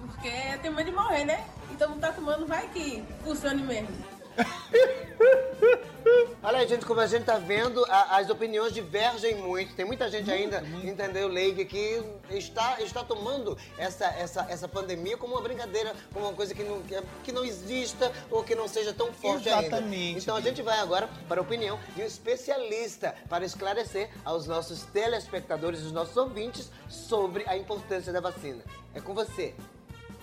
Porque 0.00 0.28
eu 0.54 0.58
tenho 0.60 0.74
medo 0.74 0.90
de 0.90 0.96
morrer, 0.96 1.24
né? 1.24 1.44
Então 1.70 1.90
não 1.90 1.98
tá 1.98 2.12
tomando, 2.12 2.46
vai 2.46 2.66
que 2.68 3.02
funcione 3.22 3.62
mesmo. 3.62 3.88
Olha, 6.42 6.66
gente, 6.68 6.86
como 6.86 7.00
a 7.00 7.06
gente 7.06 7.24
tá 7.24 7.36
vendo, 7.38 7.84
a- 7.86 8.18
as 8.18 8.30
opiniões 8.30 8.72
divergem 8.72 9.34
muito. 9.36 9.74
Tem 9.74 9.84
muita 9.84 10.08
gente 10.08 10.30
ainda, 10.30 10.62
entendeu, 10.84 11.26
Leig, 11.28 11.64
que 11.64 12.00
está, 12.30 12.80
está 12.80 13.02
tomando 13.02 13.58
essa, 13.76 14.06
essa, 14.06 14.46
essa 14.48 14.68
pandemia 14.68 15.16
como 15.16 15.34
uma 15.34 15.42
brincadeira, 15.42 15.94
como 16.12 16.26
uma 16.26 16.34
coisa 16.34 16.54
que 16.54 16.62
não, 16.62 16.80
que, 17.24 17.32
não 17.32 17.44
exista 17.44 18.12
ou 18.30 18.44
que 18.44 18.54
não 18.54 18.68
seja 18.68 18.92
tão 18.92 19.12
forte 19.12 19.48
ainda. 19.48 19.66
Exatamente, 19.66 20.18
Então 20.20 20.36
a 20.36 20.40
gente 20.40 20.62
vai 20.62 20.78
agora 20.78 21.08
para 21.28 21.40
a 21.40 21.42
opinião 21.42 21.78
de 21.96 22.02
um 22.02 22.06
especialista 22.06 23.14
para 23.28 23.44
esclarecer 23.44 24.08
aos 24.24 24.46
nossos 24.46 24.82
telespectadores, 24.84 25.82
os 25.82 25.92
nossos 25.92 26.16
ouvintes, 26.16 26.70
sobre 26.88 27.44
a 27.48 27.56
importância 27.56 28.12
da 28.12 28.20
vacina. 28.20 28.62
É 28.94 29.00
com 29.00 29.12
você. 29.12 29.54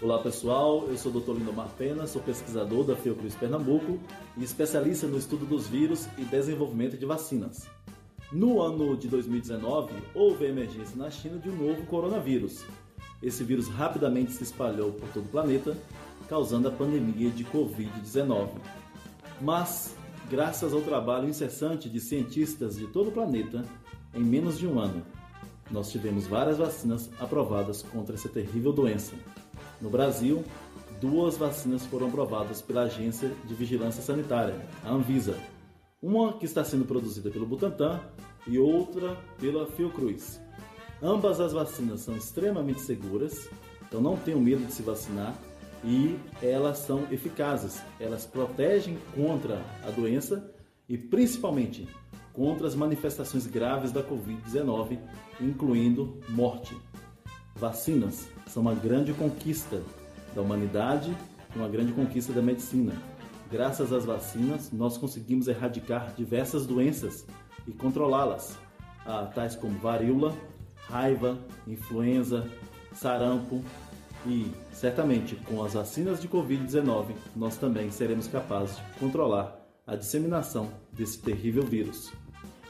Olá 0.04 0.20
pessoal, 0.20 0.86
eu 0.90 0.98
sou 0.98 1.14
o 1.14 1.22
Dr. 1.22 1.32
Lindomar 1.32 1.70
Pena, 1.78 2.06
sou 2.06 2.22
pesquisador 2.22 2.84
da 2.84 2.94
Fiocruz 2.94 3.36
Pernambuco 3.36 3.98
e 4.36 4.44
especialista 4.44 5.08
no 5.08 5.18
estudo 5.18 5.46
dos 5.46 5.66
vírus 5.66 6.10
e 6.18 6.26
desenvolvimento 6.26 6.98
de 6.98 7.06
vacinas. 7.06 7.70
No 8.30 8.62
ano 8.62 8.98
de 8.98 9.08
2019, 9.08 9.94
houve 10.14 10.46
a 10.46 10.50
emergência 10.50 10.98
na 10.98 11.10
China 11.10 11.38
de 11.38 11.50
um 11.50 11.56
novo 11.56 11.86
coronavírus. 11.86 12.66
Esse 13.22 13.46
vírus 13.46 13.70
rapidamente 13.70 14.34
se 14.34 14.44
espalhou 14.44 14.92
por 14.92 15.08
todo 15.14 15.24
o 15.24 15.30
planeta, 15.30 15.78
causando 16.28 16.68
a 16.68 16.72
pandemia 16.72 17.30
de 17.30 17.46
Covid-19. 17.46 18.50
Mas, 19.40 19.96
graças 20.30 20.74
ao 20.74 20.82
trabalho 20.82 21.30
incessante 21.30 21.90
de 21.90 22.02
cientistas 22.02 22.76
de 22.76 22.88
todo 22.88 23.08
o 23.08 23.14
planeta, 23.14 23.64
em 24.14 24.22
menos 24.22 24.60
de 24.60 24.68
um 24.68 24.82
ano, 24.82 25.02
nós 25.72 25.90
tivemos 25.90 26.28
várias 26.28 26.58
vacinas 26.58 27.10
aprovadas 27.22 27.84
contra 27.84 28.16
essa 28.16 28.28
terrível 28.28 28.74
doença. 28.74 29.14
No 29.84 29.90
Brasil, 29.90 30.46
duas 31.02 31.36
vacinas 31.36 31.86
foram 31.86 32.08
aprovadas 32.08 32.62
pela 32.62 32.84
Agência 32.84 33.30
de 33.44 33.54
Vigilância 33.54 34.02
Sanitária, 34.02 34.56
a 34.82 34.90
Anvisa. 34.90 35.38
Uma 36.02 36.32
que 36.38 36.46
está 36.46 36.64
sendo 36.64 36.86
produzida 36.86 37.30
pelo 37.30 37.46
Butantan 37.46 38.00
e 38.48 38.58
outra 38.58 39.18
pela 39.42 39.68
Fiocruz. 39.68 40.40
Ambas 41.02 41.42
as 41.42 41.52
vacinas 41.52 42.00
são 42.00 42.16
extremamente 42.16 42.80
seguras, 42.80 43.50
então 43.86 44.00
não 44.00 44.16
tenham 44.16 44.40
medo 44.40 44.66
de 44.66 44.72
se 44.72 44.82
vacinar 44.82 45.36
e 45.84 46.18
elas 46.42 46.78
são 46.78 47.06
eficazes. 47.12 47.82
Elas 48.00 48.26
protegem 48.26 48.98
contra 49.14 49.62
a 49.86 49.92
doença 49.92 50.50
e 50.88 50.98
principalmente 50.98 51.90
contra 52.32 52.68
as 52.68 52.74
manifestações 52.74 53.46
graves 53.46 53.92
da 53.92 54.02
Covid-19, 54.02 54.98
incluindo 55.42 56.22
morte. 56.30 56.74
Vacinas 57.64 58.28
são 58.48 58.62
uma 58.62 58.76
grande 58.76 59.14
conquista 59.14 59.82
da 60.36 60.42
humanidade 60.42 61.16
e 61.56 61.58
uma 61.58 61.70
grande 61.70 61.94
conquista 61.94 62.34
da 62.34 62.42
medicina. 62.42 62.92
Graças 63.50 63.94
às 63.94 64.04
vacinas, 64.04 64.70
nós 64.74 64.98
conseguimos 64.98 65.48
erradicar 65.48 66.14
diversas 66.14 66.66
doenças 66.66 67.26
e 67.66 67.72
controlá-las, 67.72 68.60
ah, 69.06 69.32
tais 69.34 69.56
como 69.56 69.80
varíola, 69.80 70.36
raiva, 70.90 71.40
influenza, 71.66 72.46
sarampo 72.92 73.64
e, 74.26 74.52
certamente, 74.74 75.38
com 75.38 75.64
as 75.64 75.74
vacinas 75.74 76.20
de 76.20 76.28
Covid-19, 76.28 77.14
nós 77.34 77.56
também 77.56 77.90
seremos 77.92 78.28
capazes 78.28 78.76
de 78.76 79.00
controlar 79.00 79.58
a 79.88 79.96
disseminação 79.96 80.70
desse 80.92 81.18
terrível 81.20 81.64
vírus. 81.64 82.12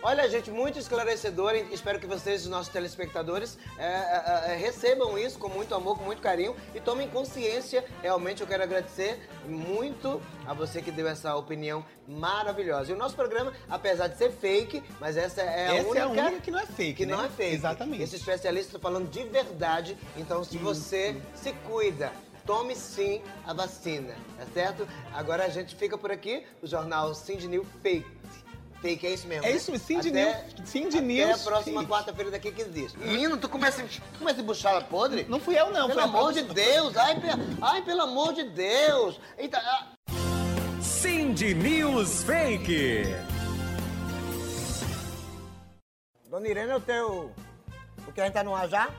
Olha, 0.05 0.29
gente, 0.29 0.51
muito 0.51 0.77
esclarecedor. 0.77 1.55
Espero 1.71 1.97
que 1.97 2.05
vocês, 2.05 2.41
os 2.41 2.49
nossos 2.49 2.67
telespectadores, 2.67 3.57
é, 3.77 3.85
é, 3.85 4.51
é, 4.51 4.55
recebam 4.57 5.17
isso 5.17 5.39
com 5.39 5.47
muito 5.47 5.73
amor, 5.73 5.97
com 5.97 6.03
muito 6.03 6.21
carinho 6.21 6.53
e 6.75 6.81
tomem 6.81 7.07
consciência. 7.07 7.85
Realmente, 8.01 8.41
eu 8.41 8.47
quero 8.47 8.63
agradecer 8.63 9.25
muito 9.47 10.21
a 10.45 10.53
você 10.53 10.81
que 10.81 10.91
deu 10.91 11.07
essa 11.07 11.33
opinião 11.37 11.85
maravilhosa. 12.05 12.91
E 12.91 12.93
o 12.93 12.97
nosso 12.97 13.15
programa, 13.15 13.53
apesar 13.69 14.07
de 14.07 14.17
ser 14.17 14.29
fake, 14.29 14.83
mas 14.99 15.15
essa 15.15 15.41
é 15.41 15.69
a 15.69 15.75
Essa 15.75 15.87
é 15.87 16.05
única... 16.05 16.05
a 16.05 16.25
única 16.27 16.41
que 16.41 16.51
não 16.51 16.59
é 16.59 16.65
fake, 16.65 16.93
Que 16.95 17.05
né? 17.05 17.15
não 17.15 17.23
é 17.23 17.29
fake. 17.29 17.55
Exatamente. 17.55 18.03
Esse 18.03 18.17
especialista 18.17 18.75
está 18.75 18.79
falando 18.79 19.09
de 19.09 19.23
verdade. 19.23 19.97
Então, 20.17 20.43
se 20.43 20.57
você 20.57 21.15
se 21.33 21.53
cuida, 21.65 22.11
tome 22.45 22.75
sim 22.75 23.21
a 23.47 23.53
vacina, 23.53 24.13
tá 24.37 24.45
certo? 24.53 24.85
Agora 25.13 25.45
a 25.45 25.49
gente 25.49 25.77
fica 25.77 25.97
por 25.97 26.11
aqui, 26.11 26.45
o 26.61 26.67
jornal 26.67 27.15
Cindy 27.15 27.47
New 27.47 27.65
Fake. 27.81 28.11
Fake, 28.83 29.07
é 29.07 29.13
isso 29.13 29.25
mesmo? 29.27 29.45
É 29.45 29.49
né? 29.51 29.55
isso, 29.55 29.79
Cindy 29.79 30.09
Até- 30.09 30.43
News- 30.57 30.69
Cindy 30.69 30.97
até 30.97 31.05
News 31.07 31.39
a 31.41 31.49
próxima 31.49 31.85
quarta-feira 31.85 32.29
daqui 32.29 32.49
a 32.49 32.51
15 32.51 32.69
dias. 32.69 32.93
Menino, 32.95 33.37
tu 33.37 33.47
começa, 33.47 33.81
começa 34.19 34.41
a 34.41 34.43
buchar 34.43 34.83
podre? 34.89 35.25
Não 35.29 35.39
fui 35.39 35.57
eu, 35.57 35.67
não. 35.71 35.87
Pelo 35.87 35.93
foi 35.93 36.01
a 36.01 36.05
amor 36.05 36.33
de. 36.33 36.41
Deus! 36.43 36.97
Ai, 36.97 37.15
pe- 37.17 37.27
ai, 37.61 37.81
pelo 37.81 38.01
amor 38.01 38.33
de 38.33 38.43
Deus! 38.43 39.17
Eita, 39.37 39.57
ah, 39.57 39.87
Cindy 40.81 41.53
News 41.55 42.23
Fake. 42.23 43.05
Dona 46.29 46.47
Irene, 46.49 46.71
eu 46.73 46.81
tenho 46.81 47.31
o 48.05 48.11
que 48.13 48.19
a 48.19 48.25
gente 48.25 48.33
tá 48.33 48.43
no 48.43 48.53
ar 48.53 48.67
já? 48.67 48.89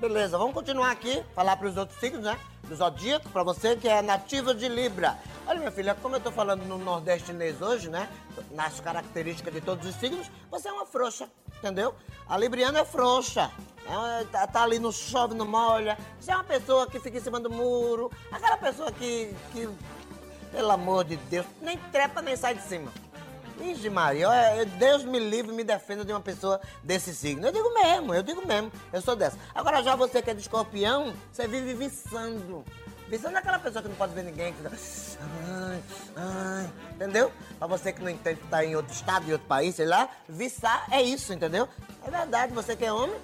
Beleza, 0.00 0.38
vamos 0.38 0.54
continuar 0.54 0.90
aqui, 0.90 1.22
falar 1.34 1.54
para 1.56 1.68
os 1.68 1.76
outros 1.76 2.00
signos, 2.00 2.22
né? 2.22 2.38
Do 2.68 2.76
Zodíaco, 2.76 3.30
para 3.30 3.42
você 3.42 3.76
que 3.76 3.88
é 3.88 4.02
nativa 4.02 4.54
de 4.54 4.68
Libra. 4.68 5.16
Olha, 5.46 5.58
minha 5.58 5.70
filha, 5.70 5.94
como 5.94 6.16
eu 6.16 6.20
tô 6.20 6.30
falando 6.30 6.64
no 6.64 6.76
nordestinês 6.76 7.62
hoje, 7.62 7.88
né? 7.88 8.08
Nas 8.50 8.78
características 8.78 9.54
de 9.54 9.62
todos 9.62 9.88
os 9.88 9.94
signos, 9.94 10.30
você 10.50 10.68
é 10.68 10.72
uma 10.72 10.84
frouxa, 10.84 11.30
entendeu? 11.56 11.94
A 12.28 12.36
Libriana 12.36 12.80
é 12.80 12.84
frouxa. 12.84 13.50
É 13.86 14.24
tá, 14.24 14.46
tá 14.46 14.62
ali 14.64 14.78
no 14.78 14.92
chove, 14.92 15.34
no 15.34 15.46
molha. 15.46 15.96
Você 16.20 16.30
é 16.30 16.34
uma 16.34 16.44
pessoa 16.44 16.86
que 16.86 17.00
fica 17.00 17.16
em 17.16 17.22
cima 17.22 17.40
do 17.40 17.48
muro. 17.48 18.12
Aquela 18.30 18.58
pessoa 18.58 18.92
que, 18.92 19.34
que 19.52 19.66
pelo 20.52 20.70
amor 20.70 21.04
de 21.04 21.16
Deus, 21.16 21.46
nem 21.62 21.78
trepa 21.90 22.20
nem 22.20 22.36
sai 22.36 22.54
de 22.54 22.62
cima. 22.62 22.92
Ixi, 23.60 23.90
Maria, 23.90 24.28
Deus 24.78 25.04
me 25.04 25.18
livre 25.18 25.52
me 25.52 25.64
defenda 25.64 26.04
de 26.04 26.12
uma 26.12 26.20
pessoa 26.20 26.60
desse 26.82 27.14
signo. 27.14 27.46
Eu 27.46 27.52
digo 27.52 27.74
mesmo, 27.74 28.14
eu 28.14 28.22
digo 28.22 28.46
mesmo, 28.46 28.70
eu 28.92 29.02
sou 29.02 29.16
dessa. 29.16 29.36
Agora, 29.54 29.82
já 29.82 29.96
você 29.96 30.22
que 30.22 30.30
é 30.30 30.34
de 30.34 30.40
escorpião, 30.40 31.12
você 31.32 31.48
vive 31.48 31.74
viçando. 31.74 32.64
Viçando 33.08 33.36
é 33.36 33.38
aquela 33.38 33.58
pessoa 33.58 33.82
que 33.82 33.88
não 33.88 33.96
pode 33.96 34.14
ver 34.14 34.22
ninguém, 34.22 34.52
que. 34.52 34.66
Ai, 34.66 35.82
ai, 36.14 36.70
entendeu? 36.94 37.32
Pra 37.58 37.66
você 37.66 37.92
que 37.92 38.02
não 38.02 38.10
entende 38.10 38.38
que 38.40 38.46
tá 38.48 38.64
em 38.64 38.76
outro 38.76 38.92
estado, 38.92 39.28
em 39.28 39.32
outro 39.32 39.46
país, 39.46 39.74
sei 39.74 39.86
lá, 39.86 40.08
viçar 40.28 40.86
é 40.90 41.02
isso, 41.02 41.32
entendeu? 41.32 41.68
É 42.06 42.10
verdade, 42.10 42.52
você 42.52 42.76
que 42.76 42.84
é 42.84 42.92
homem, 42.92 43.16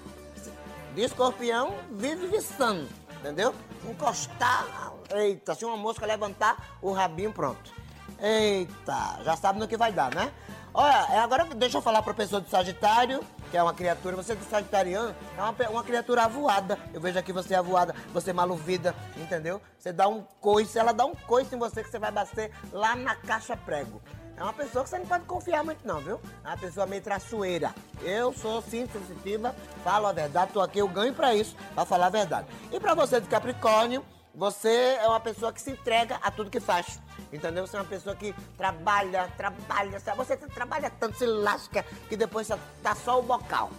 de 0.95 1.01
escorpião, 1.01 1.75
vive 1.91 2.27
viçando, 2.27 2.89
entendeu? 3.19 3.53
Encostar, 3.87 4.91
eita, 5.13 5.53
se 5.53 5.63
uma 5.63 5.77
mosca 5.77 6.05
levantar, 6.05 6.77
o 6.81 6.91
rabinho 6.91 7.31
pronto. 7.31 7.84
Eita, 8.19 9.19
já 9.23 9.35
sabe 9.35 9.59
no 9.59 9.67
que 9.67 9.77
vai 9.77 9.91
dar, 9.91 10.13
né? 10.13 10.31
Olha, 10.73 11.07
é, 11.09 11.19
agora 11.19 11.45
deixa 11.55 11.77
eu 11.77 11.81
falar 11.81 12.01
pra 12.01 12.13
pessoa 12.13 12.41
do 12.41 12.49
Sagitário, 12.49 13.23
que 13.49 13.55
é 13.55 13.63
uma 13.63 13.73
criatura, 13.73 14.15
você 14.15 14.33
é 14.33 14.35
do 14.35 14.43
Sagitariano, 14.43 15.15
é 15.37 15.41
uma, 15.41 15.69
uma 15.69 15.83
criatura 15.83 16.23
avoada. 16.23 16.77
Eu 16.93 16.99
vejo 16.99 17.17
aqui 17.17 17.31
você 17.31 17.55
avoada, 17.55 17.95
você 18.13 18.33
maluvida, 18.33 18.93
entendeu? 19.15 19.61
Você 19.79 19.93
dá 19.93 20.07
um 20.07 20.21
coice, 20.41 20.77
ela 20.77 20.91
dá 20.91 21.05
um 21.05 21.15
coice 21.15 21.55
em 21.55 21.57
você 21.57 21.81
que 21.81 21.89
você 21.89 21.97
vai 21.97 22.11
bater 22.11 22.51
lá 22.73 22.93
na 22.93 23.15
caixa 23.15 23.55
prego. 23.55 24.01
É 24.37 24.43
uma 24.43 24.51
pessoa 24.51 24.83
que 24.83 24.89
você 24.89 24.99
não 24.99 25.05
pode 25.05 25.23
confiar 25.23 25.63
muito 25.63 25.87
não, 25.87 26.01
viu? 26.01 26.19
É 26.43 26.49
uma 26.49 26.57
pessoa 26.57 26.85
meio 26.85 27.01
traçoeira. 27.01 27.73
Eu 28.01 28.33
sou 28.33 28.61
sim 28.61 28.85
sensitiva, 28.87 29.55
falo 29.81 30.07
a 30.07 30.11
verdade, 30.11 30.51
tô 30.51 30.59
aqui, 30.59 30.79
eu 30.79 30.89
ganho 30.89 31.13
pra 31.13 31.33
isso, 31.33 31.55
pra 31.73 31.85
falar 31.85 32.07
a 32.07 32.09
verdade. 32.09 32.47
E 32.69 32.77
pra 32.81 32.93
você 32.93 33.21
de 33.21 33.27
Capricórnio, 33.29 34.03
você 34.35 34.97
é 35.01 35.07
uma 35.07 35.19
pessoa 35.19 35.53
que 35.53 35.61
se 35.61 35.71
entrega 35.71 36.19
a 36.21 36.29
tudo 36.29 36.49
que 36.49 36.59
faz. 36.59 36.99
Entendeu? 37.31 37.65
Você 37.65 37.77
é 37.77 37.79
uma 37.79 37.85
pessoa 37.85 38.15
que 38.15 38.33
trabalha, 38.57 39.31
trabalha? 39.37 39.99
Você 39.99 40.37
trabalha 40.37 40.89
tanto, 40.89 41.17
se 41.17 41.25
lasca, 41.25 41.83
que 42.09 42.17
depois 42.17 42.47
tá 42.83 42.95
só 42.95 43.19
o 43.19 43.23
bocal. 43.23 43.71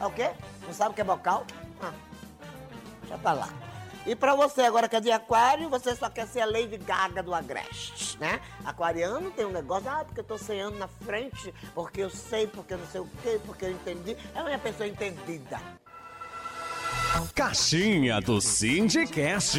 É 0.00 0.06
o? 0.06 0.36
Não 0.66 0.74
sabe 0.74 0.90
o 0.90 0.94
que 0.94 1.00
é 1.00 1.04
bocal? 1.04 1.46
Ah, 1.80 1.92
deixa 3.00 3.18
pra 3.18 3.32
lá. 3.32 3.48
E 4.04 4.16
pra 4.16 4.34
você 4.34 4.62
agora 4.62 4.88
que 4.88 4.96
é 4.96 5.00
de 5.00 5.12
aquário, 5.12 5.68
você 5.68 5.94
só 5.94 6.10
quer 6.10 6.26
ser 6.26 6.40
a 6.40 6.46
Lady 6.46 6.76
Gaga 6.76 7.22
do 7.22 7.32
Agreste, 7.32 8.18
né? 8.18 8.40
Aquariano 8.64 9.30
tem 9.30 9.46
um 9.46 9.52
negócio, 9.52 9.88
ah, 9.88 10.04
porque 10.04 10.18
eu 10.18 10.24
tô 10.24 10.36
ceando 10.36 10.76
na 10.76 10.88
frente, 10.88 11.54
porque 11.72 12.00
eu 12.00 12.10
sei, 12.10 12.48
porque 12.48 12.74
eu 12.74 12.78
não 12.78 12.86
sei 12.88 13.00
o 13.00 13.08
quê, 13.22 13.40
porque 13.46 13.64
eu 13.66 13.70
entendi. 13.70 14.16
É 14.34 14.42
uma 14.42 14.58
pessoa 14.58 14.88
entendida. 14.88 15.60
Caixinha 17.34 18.20
do 18.20 18.40
Syndicast. 18.40 19.58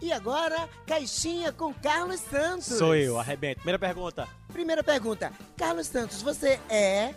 E 0.00 0.12
agora, 0.12 0.68
caixinha 0.86 1.50
com 1.50 1.72
Carlos 1.72 2.20
Santos. 2.20 2.66
Sou 2.66 2.94
eu, 2.94 3.18
arrebento. 3.18 3.60
Primeira 3.60 3.78
pergunta. 3.78 4.28
Primeira 4.52 4.84
pergunta. 4.84 5.32
Carlos 5.56 5.86
Santos, 5.86 6.20
você 6.20 6.60
é 6.68 7.14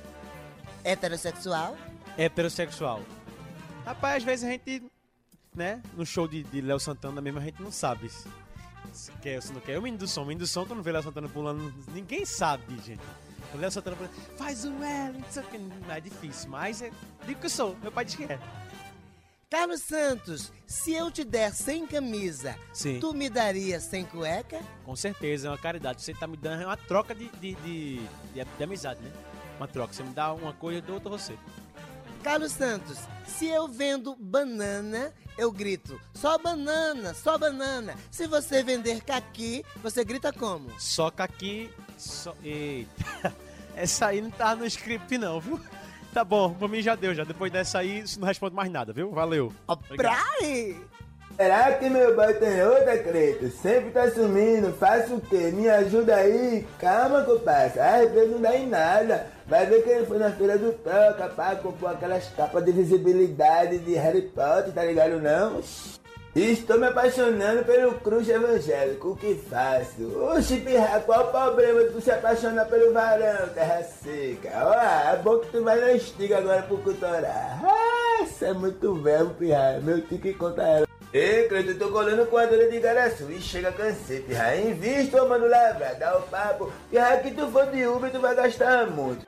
heterossexual? 0.84 1.78
Heterossexual. 2.18 3.02
Rapaz, 3.86 4.18
às 4.18 4.24
vezes 4.24 4.46
a 4.46 4.52
gente, 4.52 4.84
né, 5.54 5.82
no 5.96 6.06
show 6.06 6.28
de, 6.28 6.44
de 6.44 6.62
Léo 6.62 6.80
Santana 6.80 7.20
mesmo, 7.20 7.40
a 7.40 7.44
gente 7.44 7.62
não 7.62 7.72
sabe 7.72 8.10
se, 8.10 9.12
quer 9.22 9.36
ou 9.36 9.42
se 9.42 9.52
não 9.52 9.60
quer. 9.60 9.78
O 9.78 9.82
menino 9.82 10.00
do 10.00 10.08
som, 10.08 10.24
o 10.24 10.26
menino 10.26 10.46
do 10.46 10.48
som, 10.48 10.66
quando 10.66 10.82
vê 10.82 10.92
Léo 10.92 11.04
Santana 11.04 11.28
pulando, 11.28 11.74
ninguém 11.94 12.26
sabe, 12.26 12.64
gente. 12.86 13.02
O 13.54 13.58
Léo 13.58 13.72
Santana 13.72 13.96
faz 14.38 14.66
um 14.66 14.84
L, 14.84 15.18
não 15.20 15.32
sei 15.32 15.42
o 15.44 15.46
que, 15.48 15.58
não 15.58 15.92
é 15.92 16.00
difícil, 16.02 16.50
mas 16.50 16.82
é, 16.82 16.92
digo 17.26 17.40
que 17.40 17.46
eu 17.46 17.50
sou, 17.50 17.76
meu 17.82 17.92
pai 17.92 18.04
diz 18.06 18.16
que 18.16 18.26
é. 18.26 18.40
Carlos 19.50 19.82
Santos, 19.82 20.52
se 20.66 20.92
eu 20.94 21.10
te 21.10 21.24
der 21.24 21.54
sem 21.54 21.88
camisa, 21.88 22.54
Sim. 22.74 23.00
tu 23.00 23.14
me 23.14 23.30
daria 23.30 23.80
sem 23.80 24.04
cueca? 24.04 24.60
Com 24.84 24.94
certeza, 24.96 25.48
é 25.48 25.52
uma 25.52 25.58
caridade. 25.58 26.02
Você 26.02 26.14
tá 26.14 26.28
me 26.28 26.36
dando 26.36 26.64
é 26.64 26.66
uma 26.66 26.76
troca 26.76 27.16
de, 27.16 27.30
de, 27.40 27.56
de, 27.56 27.96
de- 28.34 28.46
de 28.58 28.64
amizade, 28.64 29.00
né? 29.02 29.10
Uma 29.58 29.68
troca. 29.68 29.94
Você 29.94 30.04
me 30.04 30.10
dá 30.14 30.34
uma 30.34 30.52
coisa, 30.52 30.80
eu 30.80 30.82
dou 30.82 30.96
outra 30.96 31.14
a 31.14 31.18
você. 31.18 31.34
Carlos 32.22 32.52
Santos, 32.52 32.98
se 33.26 33.48
eu 33.48 33.70
vendo 33.70 34.18
banana, 34.18 35.14
eu 35.38 35.50
grito 35.50 35.98
só 36.14 36.38
banana, 36.38 37.14
só 37.14 37.38
banana. 37.38 37.96
Se 38.12 38.28
você 38.28 38.62
vender 38.62 39.02
caqui, 39.02 39.64
você 39.82 40.04
grita 40.04 40.34
como? 40.34 40.78
Só 40.78 41.10
que 41.10 41.22
aqui. 41.22 41.70
Só... 41.98 42.34
Eita. 42.44 43.34
Essa 43.76 44.08
aí 44.08 44.22
não 44.22 44.32
tá 44.32 44.56
no 44.56 44.66
script, 44.66 45.18
não, 45.18 45.40
viu? 45.40 45.60
Tá 46.14 46.24
bom, 46.24 46.52
pra 46.52 46.68
mim 46.68 46.82
já 46.82 46.96
deu, 46.96 47.14
já. 47.14 47.24
Depois 47.24 47.52
dessa 47.52 47.78
aí, 47.78 48.00
isso 48.00 48.20
não 48.20 48.28
responde 48.28 48.56
mais 48.56 48.72
nada, 48.72 48.92
viu? 48.92 49.12
Valeu. 49.12 49.54
Praia! 49.96 50.76
Será 51.36 51.74
que 51.74 51.88
meu 51.88 52.16
boy 52.16 52.34
tem 52.34 52.64
outra, 52.64 52.98
Creto? 52.98 53.52
Sempre 53.52 53.92
tá 53.92 54.10
sumindo, 54.10 54.74
faço 54.74 55.18
o 55.18 55.22
quê? 55.22 55.52
Me 55.54 55.70
ajuda 55.70 56.16
aí? 56.16 56.66
Calma, 56.80 57.22
compadre. 57.22 57.80
Às 57.80 58.12
vezes 58.12 58.32
não 58.32 58.42
dá 58.42 58.58
em 58.58 58.66
nada. 58.66 59.28
Vai 59.46 59.68
ver 59.68 59.84
que 59.84 59.90
ele 59.90 60.08
foi 60.08 60.18
na 60.18 60.32
feira 60.32 60.58
do 60.58 60.72
Toca, 60.72 61.30
pá, 61.36 61.56
comprou 61.56 61.92
aquelas 61.92 62.28
capas 62.30 62.66
de 62.66 62.72
visibilidade 62.72 63.78
de 63.78 63.94
Harry 63.94 64.24
Potter, 64.24 64.74
tá 64.74 64.84
ligado 64.84 65.22
não? 65.22 65.62
Estou 66.38 66.78
me 66.78 66.86
apaixonando 66.86 67.64
pelo 67.64 67.96
cruz 67.96 68.30
evangélico, 68.30 69.10
o 69.10 69.16
que 69.16 69.34
faço? 69.50 70.04
Oxi, 70.22 70.58
pirra, 70.58 71.00
qual 71.00 71.30
o 71.30 71.32
problema 71.32 71.84
de 71.84 71.90
tu 71.90 72.00
se 72.00 72.12
apaixonar 72.12 72.66
pelo 72.66 72.94
varão, 72.94 73.50
terra 73.56 73.82
seca? 73.82 74.52
Ó, 74.54 75.14
é 75.16 75.18
bom 75.18 75.40
que 75.40 75.48
tu 75.48 75.64
vai 75.64 75.80
na 75.80 75.94
estiga 75.94 76.38
agora 76.38 76.62
pro 76.62 76.78
cultorar. 76.78 77.60
Ah, 77.66 78.22
isso 78.22 78.46
é 78.46 78.54
muito 78.54 78.94
verbo, 79.02 79.34
pirra, 79.34 79.80
meu 79.82 80.00
tio 80.02 80.20
que 80.20 80.32
conta 80.36 80.62
ela. 80.62 80.88
Ei, 81.12 81.48
Cleiton, 81.48 81.80
tô 81.80 81.92
colando 81.92 82.28
com 82.28 82.38
a 82.38 82.46
dona 82.46 82.70
de 82.70 82.80
Garaçu 82.82 83.32
e 83.32 83.42
chega 83.42 83.72
cansei, 83.72 84.20
pirra. 84.20 84.56
Invista, 84.58 85.24
ô 85.24 85.28
mano, 85.28 85.48
lavra, 85.48 85.96
dá 85.96 86.20
o 86.20 86.22
papo. 86.22 86.72
Pirra, 86.92 87.18
que 87.18 87.32
tu 87.32 87.48
for 87.48 87.66
de 87.66 87.88
Uber, 87.88 88.12
tu 88.12 88.20
vai 88.20 88.36
gastar 88.36 88.86
muito. 88.86 89.26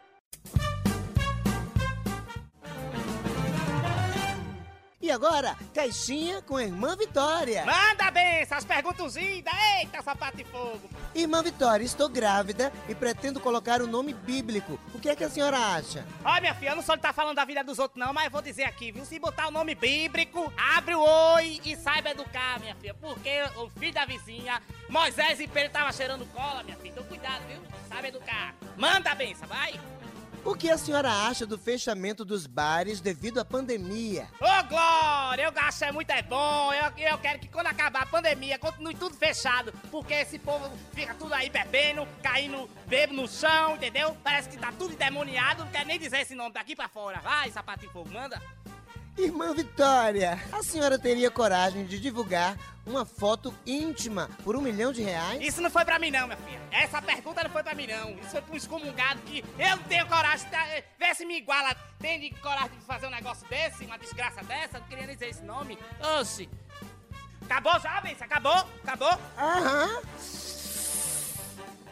E 5.09 5.11
agora, 5.11 5.57
caixinha 5.73 6.39
com 6.39 6.55
a 6.55 6.63
irmã 6.63 6.95
Vitória. 6.95 7.65
Manda 7.65 8.11
bem 8.11 8.41
essas 8.41 8.63
perguntas 8.63 9.17
indas. 9.17 9.51
Eita, 9.79 10.03
sapato 10.03 10.37
de 10.37 10.43
fogo. 10.43 10.87
Irmã 11.15 11.41
Vitória, 11.41 11.83
estou 11.83 12.07
grávida 12.07 12.71
e 12.87 12.93
pretendo 12.93 13.39
colocar 13.39 13.81
o 13.81 13.87
nome 13.87 14.13
bíblico. 14.13 14.79
O 14.93 14.99
que 14.99 15.09
é 15.09 15.15
que 15.15 15.23
a 15.23 15.29
senhora 15.31 15.57
acha? 15.57 16.05
Olha, 16.23 16.41
minha 16.41 16.53
filha, 16.53 16.69
eu 16.69 16.75
não 16.75 16.83
só 16.83 16.95
tá 16.95 17.11
falando 17.11 17.37
da 17.37 17.43
vida 17.43 17.63
dos 17.63 17.79
outros, 17.79 17.99
não, 17.99 18.13
mas 18.13 18.25
eu 18.25 18.31
vou 18.31 18.43
dizer 18.43 18.65
aqui, 18.65 18.91
viu? 18.91 19.03
Se 19.03 19.17
botar 19.17 19.47
o 19.47 19.51
nome 19.51 19.73
bíblico, 19.73 20.53
abre 20.55 20.93
o 20.93 21.01
oi 21.01 21.59
e 21.65 21.75
saiba 21.75 22.11
educar, 22.11 22.59
minha 22.59 22.75
filha. 22.75 22.93
Porque 22.93 23.41
o 23.55 23.67
filho 23.79 23.93
da 23.95 24.05
vizinha, 24.05 24.61
Moisés 24.87 25.39
e 25.39 25.47
Pedro, 25.47 25.71
tava 25.71 25.91
cheirando 25.91 26.23
cola, 26.27 26.61
minha 26.61 26.77
filha. 26.77 26.91
Então 26.91 27.03
cuidado, 27.05 27.41
viu? 27.47 27.59
Sabe 27.87 28.09
educar. 28.09 28.53
Manda 28.77 29.09
a 29.09 29.15
benção, 29.15 29.47
vai. 29.47 29.73
O 30.45 30.55
que 30.55 30.69
a 30.69 30.77
senhora 30.77 31.11
acha 31.11 31.45
do 31.45 31.57
fechamento 31.57 32.23
dos 32.23 32.47
bares 32.47 33.01
devido 33.01 33.39
à 33.39 33.45
pandemia? 33.45 34.27
Ô, 34.39 34.63
Glória, 34.67 35.43
eu 35.43 35.53
acho 35.55 35.83
é 35.83 35.91
muito 35.91 36.09
é 36.11 36.21
bom. 36.21 36.73
Eu, 36.73 36.91
eu 36.97 37.17
quero 37.17 37.39
que 37.39 37.47
quando 37.47 37.67
acabar 37.67 38.03
a 38.03 38.05
pandemia, 38.05 38.57
continue 38.57 38.95
tudo 38.95 39.15
fechado. 39.15 39.73
Porque 39.91 40.13
esse 40.13 40.39
povo 40.39 40.69
fica 40.93 41.13
tudo 41.13 41.33
aí 41.33 41.49
bebendo, 41.49 42.07
caindo 42.23 42.69
bebo 42.87 43.13
no 43.13 43.27
chão, 43.27 43.75
entendeu? 43.75 44.15
Parece 44.23 44.49
que 44.49 44.57
tá 44.57 44.71
tudo 44.71 44.93
endemoniado. 44.93 45.65
Não 45.65 45.71
quer 45.71 45.85
nem 45.85 45.99
dizer 45.99 46.21
esse 46.21 46.35
nome 46.35 46.53
daqui 46.53 46.75
pra 46.75 46.87
fora. 46.87 47.19
Vai, 47.19 47.51
sapato 47.51 47.81
de 47.81 47.87
fogo, 47.91 48.09
manda. 48.09 48.41
Irmã 49.17 49.53
Vitória, 49.53 50.39
a 50.51 50.63
senhora 50.63 50.97
teria 50.97 51.29
coragem 51.29 51.85
de 51.85 51.99
divulgar 51.99 52.57
uma 52.85 53.05
foto 53.05 53.53
íntima 53.65 54.29
por 54.43 54.55
um 54.55 54.61
milhão 54.61 54.93
de 54.93 55.01
reais? 55.01 55.41
Isso 55.41 55.61
não 55.61 55.69
foi 55.69 55.83
pra 55.83 55.99
mim, 55.99 56.09
não, 56.09 56.25
minha 56.25 56.37
filha. 56.37 56.61
Essa 56.71 57.01
pergunta 57.01 57.43
não 57.43 57.49
foi 57.51 57.61
pra 57.61 57.75
mim, 57.75 57.85
não. 57.87 58.11
Isso 58.11 58.29
foi 58.29 58.41
pra 58.41 58.53
um 58.53 58.57
excomungado 58.57 59.19
que 59.23 59.43
eu 59.59 59.69
não 59.75 59.83
tenho 59.83 60.07
coragem 60.07 60.49
de. 60.49 60.55
eh, 60.55 60.83
Vê 60.97 61.13
se 61.13 61.25
me 61.25 61.37
iguala. 61.37 61.75
Tem 61.99 62.19
de 62.19 62.29
coragem 62.39 62.71
de 62.79 62.85
fazer 62.85 63.07
um 63.07 63.11
negócio 63.11 63.45
desse, 63.49 63.83
uma 63.85 63.97
desgraça 63.97 64.41
dessa? 64.43 64.79
Não 64.79 64.87
queria 64.87 65.05
nem 65.05 65.15
dizer 65.15 65.29
esse 65.29 65.43
nome. 65.43 65.77
Oxi. 66.19 66.49
Acabou 67.43 67.77
já? 67.81 67.97
Acabou? 68.21 68.65
Acabou? 68.83 69.19
Aham. 69.37 70.01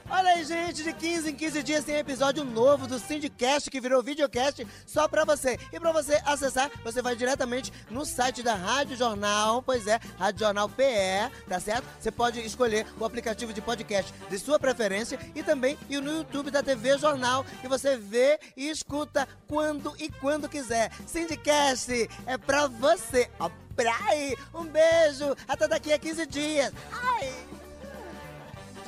Olha 0.09 0.29
aí, 0.29 0.43
gente, 0.45 0.83
de 0.83 0.93
15 0.93 1.29
em 1.29 1.35
15 1.35 1.63
dias 1.63 1.83
tem 1.83 1.97
episódio 1.97 2.43
novo 2.45 2.87
do 2.87 2.97
Syndicast 2.97 3.69
que 3.69 3.81
virou 3.81 4.01
videocast 4.01 4.65
só 4.85 5.05
pra 5.05 5.25
você. 5.25 5.59
E 5.71 5.77
pra 5.79 5.91
você 5.91 6.21
acessar, 6.25 6.71
você 6.81 7.01
vai 7.01 7.13
diretamente 7.13 7.73
no 7.89 8.05
site 8.05 8.41
da 8.41 8.55
Rádio 8.55 8.95
Jornal, 8.95 9.61
pois 9.61 9.85
é, 9.85 9.99
Rádio 10.17 10.39
Jornal 10.39 10.69
PE, 10.69 11.29
tá 11.49 11.59
certo? 11.59 11.85
Você 11.99 12.09
pode 12.09 12.39
escolher 12.39 12.87
o 12.97 13.03
aplicativo 13.03 13.51
de 13.51 13.59
podcast 13.61 14.13
de 14.29 14.39
sua 14.39 14.57
preferência 14.57 15.19
e 15.35 15.43
também 15.43 15.77
ir 15.89 15.99
no 16.01 16.11
YouTube 16.11 16.51
da 16.51 16.63
TV 16.63 16.97
Jornal 16.97 17.45
e 17.61 17.67
você 17.67 17.97
vê 17.97 18.39
e 18.55 18.69
escuta 18.69 19.27
quando 19.45 19.93
e 19.99 20.09
quando 20.09 20.47
quiser. 20.47 20.89
Syndicast 21.05 22.09
é 22.25 22.37
pra 22.37 22.67
você. 22.67 23.29
Ó, 23.39 23.49
pra 23.75 23.93
aí. 24.07 24.37
Um 24.53 24.63
beijo. 24.63 25.35
Até 25.47 25.67
daqui 25.67 25.91
a 25.91 25.99
15 25.99 26.25
dias. 26.27 26.71
Ai. 26.91 27.33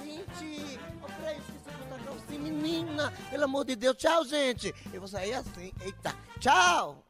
Gente, 0.02 0.79
calcinha, 2.30 2.54
menina. 2.54 3.14
Pelo 3.30 3.44
amor 3.46 3.66
de 3.66 3.76
Deus, 3.76 3.98
tchau, 3.98 4.24
gente. 4.24 4.74
Eu 4.94 5.02
vou 5.02 5.08
sair 5.08 5.34
assim. 5.34 5.74
Eita, 5.82 6.16
tchau. 6.40 7.09